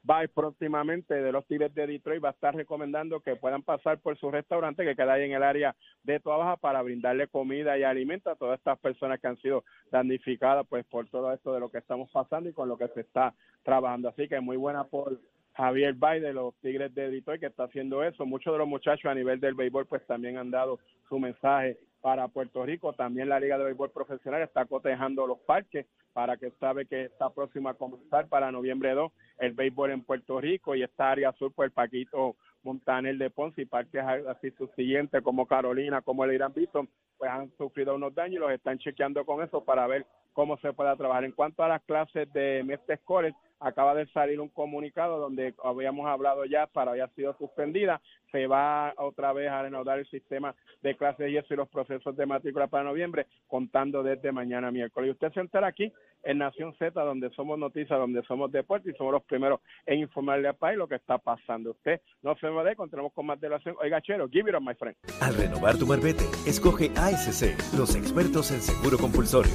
Bay 0.07 0.29
próximamente 0.29 1.15
de 1.15 1.33
los 1.33 1.45
Tigres 1.47 1.75
de 1.75 1.85
Detroit 1.85 2.25
va 2.25 2.29
a 2.29 2.33
estar 2.33 2.55
recomendando 2.55 3.19
que 3.19 3.35
puedan 3.35 3.65
pasar 3.65 3.99
por 3.99 4.17
su 4.17 4.31
restaurante 4.31 4.85
que 4.85 4.95
queda 4.95 5.15
ahí 5.15 5.25
en 5.25 5.33
el 5.33 5.43
área 5.43 5.75
de 6.05 6.21
Toa 6.21 6.57
para 6.59 6.81
brindarle 6.81 7.27
comida 7.27 7.77
y 7.77 7.83
alimento 7.83 8.31
a 8.31 8.37
todas 8.37 8.59
estas 8.59 8.79
personas 8.79 9.19
que 9.21 9.27
han 9.27 9.37
sido 9.39 9.65
damnificadas 9.91 10.65
pues 10.69 10.85
por 10.87 11.09
todo 11.09 11.33
esto 11.33 11.53
de 11.53 11.59
lo 11.59 11.71
que 11.71 11.79
estamos 11.79 12.09
pasando 12.13 12.49
y 12.49 12.53
con 12.53 12.69
lo 12.69 12.79
que 12.79 12.87
se 12.89 13.01
está 13.01 13.35
trabajando. 13.65 14.09
Así 14.09 14.29
que 14.29 14.39
muy 14.39 14.57
buena 14.57 14.85
por 14.85 15.19
Javier 15.57 15.95
Bay 15.95 16.21
de 16.21 16.35
los 16.35 16.55
Tigres 16.57 16.95
de 16.95 17.11
Detroit 17.11 17.41
que 17.41 17.47
está 17.47 17.65
haciendo 17.65 18.05
eso. 18.05 18.27
Muchos 18.27 18.53
de 18.53 18.59
los 18.59 18.69
muchachos 18.69 19.11
a 19.11 19.15
nivel 19.15 19.41
del 19.41 19.55
béisbol 19.55 19.87
pues 19.87 20.07
también 20.07 20.37
han 20.37 20.51
dado 20.51 20.79
su 21.09 21.19
mensaje 21.19 21.79
para 22.03 22.29
Puerto 22.29 22.65
Rico. 22.65 22.93
También 22.93 23.29
la 23.29 23.41
Liga 23.41 23.57
de 23.57 23.65
Béisbol 23.65 23.91
Profesional 23.91 24.43
está 24.43 24.67
cotejando 24.67 25.27
los 25.27 25.39
parques 25.41 25.87
para 26.13 26.37
que 26.37 26.51
sabe 26.61 26.87
que 26.87 27.05
está 27.05 27.31
próxima 27.31 27.71
a 27.71 27.75
comenzar 27.75 28.29
para 28.29 28.53
noviembre 28.53 28.95
2 28.95 29.11
el 29.39 29.53
béisbol 29.53 29.91
en 29.91 30.03
Puerto 30.03 30.41
Rico 30.41 30.75
y 30.75 30.83
esta 30.83 31.11
área 31.11 31.33
sur 31.33 31.53
por 31.53 31.65
el 31.65 31.73
Paquito 31.73 32.37
Montaner 32.63 33.17
de 33.17 33.31
Ponce 33.31 33.63
y 33.63 33.67
parques 33.67 34.03
así 34.03 34.51
subsiguientes 34.53 35.23
como 35.23 35.47
Carolina, 35.47 36.03
como 36.03 36.25
el 36.25 36.35
Irán 36.35 36.53
Beaton, 36.55 36.89
pues 37.19 37.31
han 37.31 37.51
sufrido 37.57 37.95
unos 37.95 38.15
daños 38.15 38.37
y 38.37 38.39
los 38.39 38.53
están 38.53 38.79
chequeando 38.79 39.25
con 39.25 39.43
eso 39.43 39.65
para 39.65 39.87
ver 39.87 40.07
cómo 40.33 40.59
se 40.59 40.73
pueda 40.73 40.97
trabajar. 40.97 41.25
En 41.25 41.33
cuanto 41.33 41.63
a 41.63 41.69
las 41.69 41.83
clases 41.83 42.31
de 42.33 42.63
Mestre 42.65 42.99
College, 43.05 43.37
acaba 43.61 43.95
de 43.95 44.07
salir 44.09 44.41
un 44.41 44.49
comunicado 44.49 45.19
donde 45.19 45.55
habíamos 45.65 46.07
hablado 46.07 46.45
ya 46.45 46.67
para 46.67 46.91
había 46.91 47.09
sido 47.09 47.35
suspendida, 47.39 48.01
se 48.31 48.47
va 48.47 48.93
otra 48.99 49.33
vez 49.33 49.51
a 49.51 49.63
reanudar 49.63 49.99
el 49.99 50.07
sistema 50.11 50.55
de 50.83 50.95
clases 50.97 51.31
y 51.31 51.37
eso 51.37 51.55
y 51.55 51.57
los 51.57 51.69
procesos 51.69 52.15
de 52.17 52.27
matrícula 52.27 52.67
para 52.67 52.85
noviembre, 52.85 53.27
contando 53.47 54.03
desde 54.03 54.31
mañana 54.31 54.71
miércoles. 54.71 55.09
Y 55.09 55.13
usted 55.13 55.33
se 55.33 55.41
entera 55.41 55.69
aquí 55.69 55.91
en 56.23 56.39
Nación 56.39 56.75
Z, 56.79 57.01
donde 57.01 57.31
somos 57.31 57.59
noticias, 57.59 57.99
donde 57.99 58.23
somos 58.25 58.51
deporte 58.53 58.91
y 58.91 58.95
somos 58.95 59.13
los 59.13 59.23
primeros 59.23 59.61
en 59.87 60.01
informarle 60.01 60.49
al 60.49 60.57
país 60.57 60.77
lo 60.77 60.89
que 60.89 60.97
está 60.97 61.19
pasando. 61.19 61.71
Usted 61.71 62.01
no 62.23 62.37
se 62.37 62.51
me 62.51 62.63
dé, 62.65 62.77
continuamos 62.77 63.13
con 63.13 63.27
más 63.27 63.41
de 63.41 63.49
la. 63.49 63.61
Oiga, 63.81 64.03
Chero, 64.03 64.29
give 64.29 64.51
it 64.51 64.57
up, 64.57 64.63
my 64.63 64.75
friend. 64.75 64.97
Al 65.23 65.35
renovar 65.35 65.79
tu 65.79 65.87
marbete, 65.87 66.25
escoge 66.47 66.91
ASC, 67.07 67.55
los 67.77 67.95
expertos 67.95 68.51
en 68.51 68.61
seguro 68.61 68.99
compulsorio. 68.99 69.53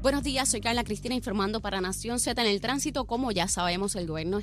Buenos 0.00 0.22
días, 0.22 0.48
soy 0.48 0.62
Carla 0.62 0.82
Cristina 0.82 1.14
informando 1.14 1.60
para 1.60 1.82
Nación 1.82 2.20
Z 2.20 2.40
en 2.40 2.48
el 2.48 2.62
tránsito. 2.62 3.04
Como 3.04 3.32
ya 3.32 3.48
sabemos, 3.48 3.96
el 3.96 4.06
gobierno 4.06 4.40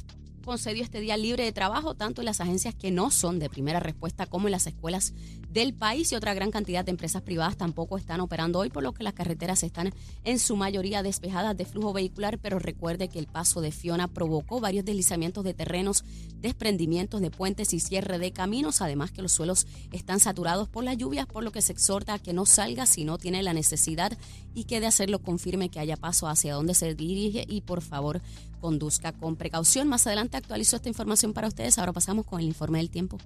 concedió 0.47 0.81
este 0.81 1.01
día 1.01 1.17
libre 1.17 1.43
de 1.43 1.51
trabajo 1.51 1.93
tanto 1.93 2.21
en 2.21 2.25
las 2.25 2.39
agencias 2.39 2.73
que 2.73 2.89
no 2.89 3.11
son 3.11 3.37
de 3.37 3.49
primera 3.49 3.81
respuesta 3.81 4.27
como 4.27 4.47
en 4.47 4.53
las 4.53 4.65
escuelas 4.65 5.13
del 5.49 5.73
país 5.73 6.09
y 6.11 6.15
otra 6.15 6.33
gran 6.33 6.51
cantidad 6.51 6.85
de 6.85 6.91
empresas 6.91 7.21
privadas 7.21 7.57
tampoco 7.57 7.97
están 7.97 8.21
operando 8.21 8.59
hoy, 8.59 8.69
por 8.69 8.81
lo 8.81 8.93
que 8.93 9.03
las 9.03 9.11
carreteras 9.11 9.63
están 9.63 9.91
en 10.23 10.39
su 10.39 10.55
mayoría 10.55 11.03
despejadas 11.03 11.57
de 11.57 11.65
flujo 11.65 11.91
vehicular, 11.91 12.39
pero 12.39 12.59
recuerde 12.59 13.09
que 13.09 13.19
el 13.19 13.27
paso 13.27 13.59
de 13.59 13.73
Fiona 13.73 14.07
provocó 14.07 14.61
varios 14.61 14.85
deslizamientos 14.85 15.43
de 15.43 15.53
terrenos, 15.53 16.05
desprendimientos 16.39 17.19
de 17.19 17.29
puentes 17.29 17.73
y 17.73 17.81
cierre 17.81 18.17
de 18.17 18.31
caminos, 18.31 18.81
además 18.81 19.11
que 19.11 19.21
los 19.21 19.33
suelos 19.33 19.67
están 19.91 20.21
saturados 20.21 20.69
por 20.69 20.85
las 20.85 20.95
lluvias, 20.97 21.25
por 21.25 21.43
lo 21.43 21.51
que 21.51 21.61
se 21.61 21.73
exhorta 21.73 22.13
a 22.13 22.19
que 22.19 22.31
no 22.31 22.45
salga 22.45 22.85
si 22.85 23.03
no 23.03 23.17
tiene 23.17 23.43
la 23.43 23.53
necesidad 23.53 24.17
y 24.53 24.63
que 24.63 24.79
de 24.79 24.87
hacerlo 24.87 25.19
confirme 25.19 25.69
que 25.69 25.81
haya 25.81 25.97
paso 25.97 26.27
hacia 26.29 26.53
donde 26.53 26.73
se 26.73 26.95
dirige 26.95 27.45
y 27.47 27.61
por 27.61 27.81
favor 27.81 28.21
conduzca 28.59 29.11
con 29.11 29.35
precaución. 29.35 29.87
Más 29.87 30.07
adelante 30.07 30.36
actualizo 30.37 30.75
esta 30.75 30.89
información 30.89 31.33
para 31.33 31.47
ustedes. 31.47 31.77
Ahora 31.77 31.93
pasamos 31.93 32.25
con 32.25 32.39
el 32.39 32.47
informe 32.47 32.79
del 32.79 32.89
tiempo. 32.89 33.17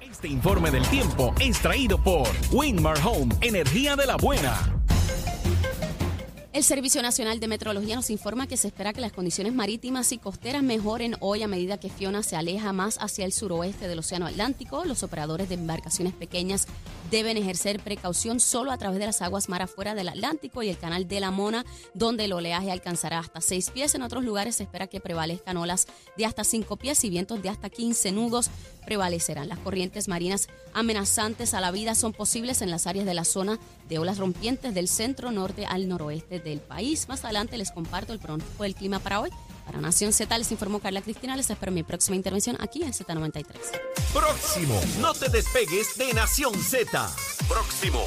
Este 0.00 0.28
informe 0.28 0.70
del 0.70 0.86
tiempo 0.88 1.34
es 1.40 1.58
traído 1.60 2.02
por 2.02 2.28
Winmar 2.52 2.98
Home, 3.04 3.34
energía 3.40 3.96
de 3.96 4.06
la 4.06 4.16
buena. 4.16 4.83
El 6.54 6.62
Servicio 6.62 7.02
Nacional 7.02 7.40
de 7.40 7.48
Meteorología 7.48 7.96
nos 7.96 8.10
informa 8.10 8.46
que 8.46 8.56
se 8.56 8.68
espera 8.68 8.92
que 8.92 9.00
las 9.00 9.10
condiciones 9.10 9.52
marítimas 9.52 10.12
y 10.12 10.18
costeras 10.18 10.62
mejoren 10.62 11.16
hoy 11.18 11.42
a 11.42 11.48
medida 11.48 11.80
que 11.80 11.90
Fiona 11.90 12.22
se 12.22 12.36
aleja 12.36 12.72
más 12.72 12.96
hacia 12.98 13.24
el 13.24 13.32
suroeste 13.32 13.88
del 13.88 13.98
Océano 13.98 14.26
Atlántico. 14.26 14.84
Los 14.84 15.02
operadores 15.02 15.48
de 15.48 15.56
embarcaciones 15.56 16.14
pequeñas 16.14 16.68
deben 17.10 17.36
ejercer 17.36 17.80
precaución 17.80 18.38
solo 18.38 18.70
a 18.70 18.78
través 18.78 19.00
de 19.00 19.06
las 19.06 19.20
aguas 19.20 19.48
mar 19.48 19.62
afuera 19.62 19.96
del 19.96 20.08
Atlántico 20.08 20.62
y 20.62 20.68
el 20.68 20.78
canal 20.78 21.08
de 21.08 21.18
la 21.18 21.32
Mona, 21.32 21.66
donde 21.92 22.26
el 22.26 22.32
oleaje 22.32 22.70
alcanzará 22.70 23.18
hasta 23.18 23.40
6 23.40 23.70
pies. 23.70 23.96
En 23.96 24.02
otros 24.02 24.22
lugares 24.22 24.54
se 24.54 24.62
espera 24.62 24.86
que 24.86 25.00
prevalezcan 25.00 25.56
olas 25.56 25.88
de 26.16 26.24
hasta 26.24 26.44
5 26.44 26.76
pies 26.76 27.02
y 27.02 27.10
vientos 27.10 27.42
de 27.42 27.48
hasta 27.48 27.68
15 27.68 28.12
nudos 28.12 28.48
prevalecerán. 28.86 29.48
Las 29.48 29.58
corrientes 29.58 30.06
marinas 30.06 30.46
amenazantes 30.74 31.54
a 31.54 31.60
la 31.60 31.70
vida 31.70 31.94
son 31.94 32.12
posibles 32.12 32.62
en 32.62 32.70
las 32.70 32.86
áreas 32.86 33.06
de 33.06 33.14
la 33.14 33.24
zona 33.24 33.58
de 33.88 33.98
olas 33.98 34.18
rompientes 34.18 34.74
del 34.74 34.88
centro 34.88 35.30
norte 35.30 35.66
al 35.66 35.88
noroeste 35.88 36.40
del 36.40 36.60
país. 36.60 37.08
Más 37.08 37.24
adelante 37.24 37.56
les 37.56 37.70
comparto 37.70 38.12
el 38.12 38.18
pronóstico 38.18 38.62
del 38.64 38.74
clima 38.74 38.98
para 38.98 39.20
hoy. 39.20 39.30
Para 39.64 39.80
Nación 39.80 40.12
Z 40.12 40.36
les 40.36 40.52
informó 40.52 40.78
Carla 40.78 41.00
Cristina. 41.00 41.36
Les 41.36 41.48
espero 41.48 41.72
mi 41.72 41.82
próxima 41.82 42.16
intervención 42.16 42.56
aquí 42.60 42.82
en 42.82 42.92
Z93. 42.92 43.44
Próximo. 44.12 44.80
No 45.00 45.14
te 45.14 45.28
despegues 45.28 45.96
de 45.96 46.12
Nación 46.12 46.54
Z. 46.54 47.10
Próximo. 47.48 48.04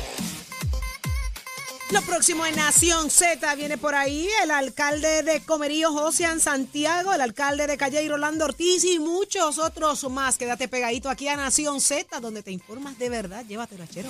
Lo 1.89 2.01
próximo 2.01 2.45
en 2.45 2.55
Nación 2.57 3.09
Z 3.09 3.55
viene 3.55 3.77
por 3.77 3.95
ahí 3.95 4.27
el 4.43 4.51
alcalde 4.51 5.23
de 5.23 5.39
Comerío, 5.41 5.93
Josian 5.93 6.41
Santiago, 6.41 7.13
el 7.13 7.21
alcalde 7.21 7.65
de 7.65 7.77
Calle 7.77 8.05
Rolando 8.09 8.43
Ortiz 8.43 8.83
y 8.83 8.99
muchos 8.99 9.57
otros 9.57 10.03
más. 10.09 10.37
Quédate 10.37 10.67
pegadito 10.67 11.09
aquí 11.09 11.29
a 11.29 11.37
Nación 11.37 11.79
Z, 11.79 12.19
donde 12.19 12.43
te 12.43 12.51
informas 12.51 12.99
de 12.99 13.09
verdad. 13.09 13.45
Llévatelo, 13.45 13.85
chero. 13.87 14.09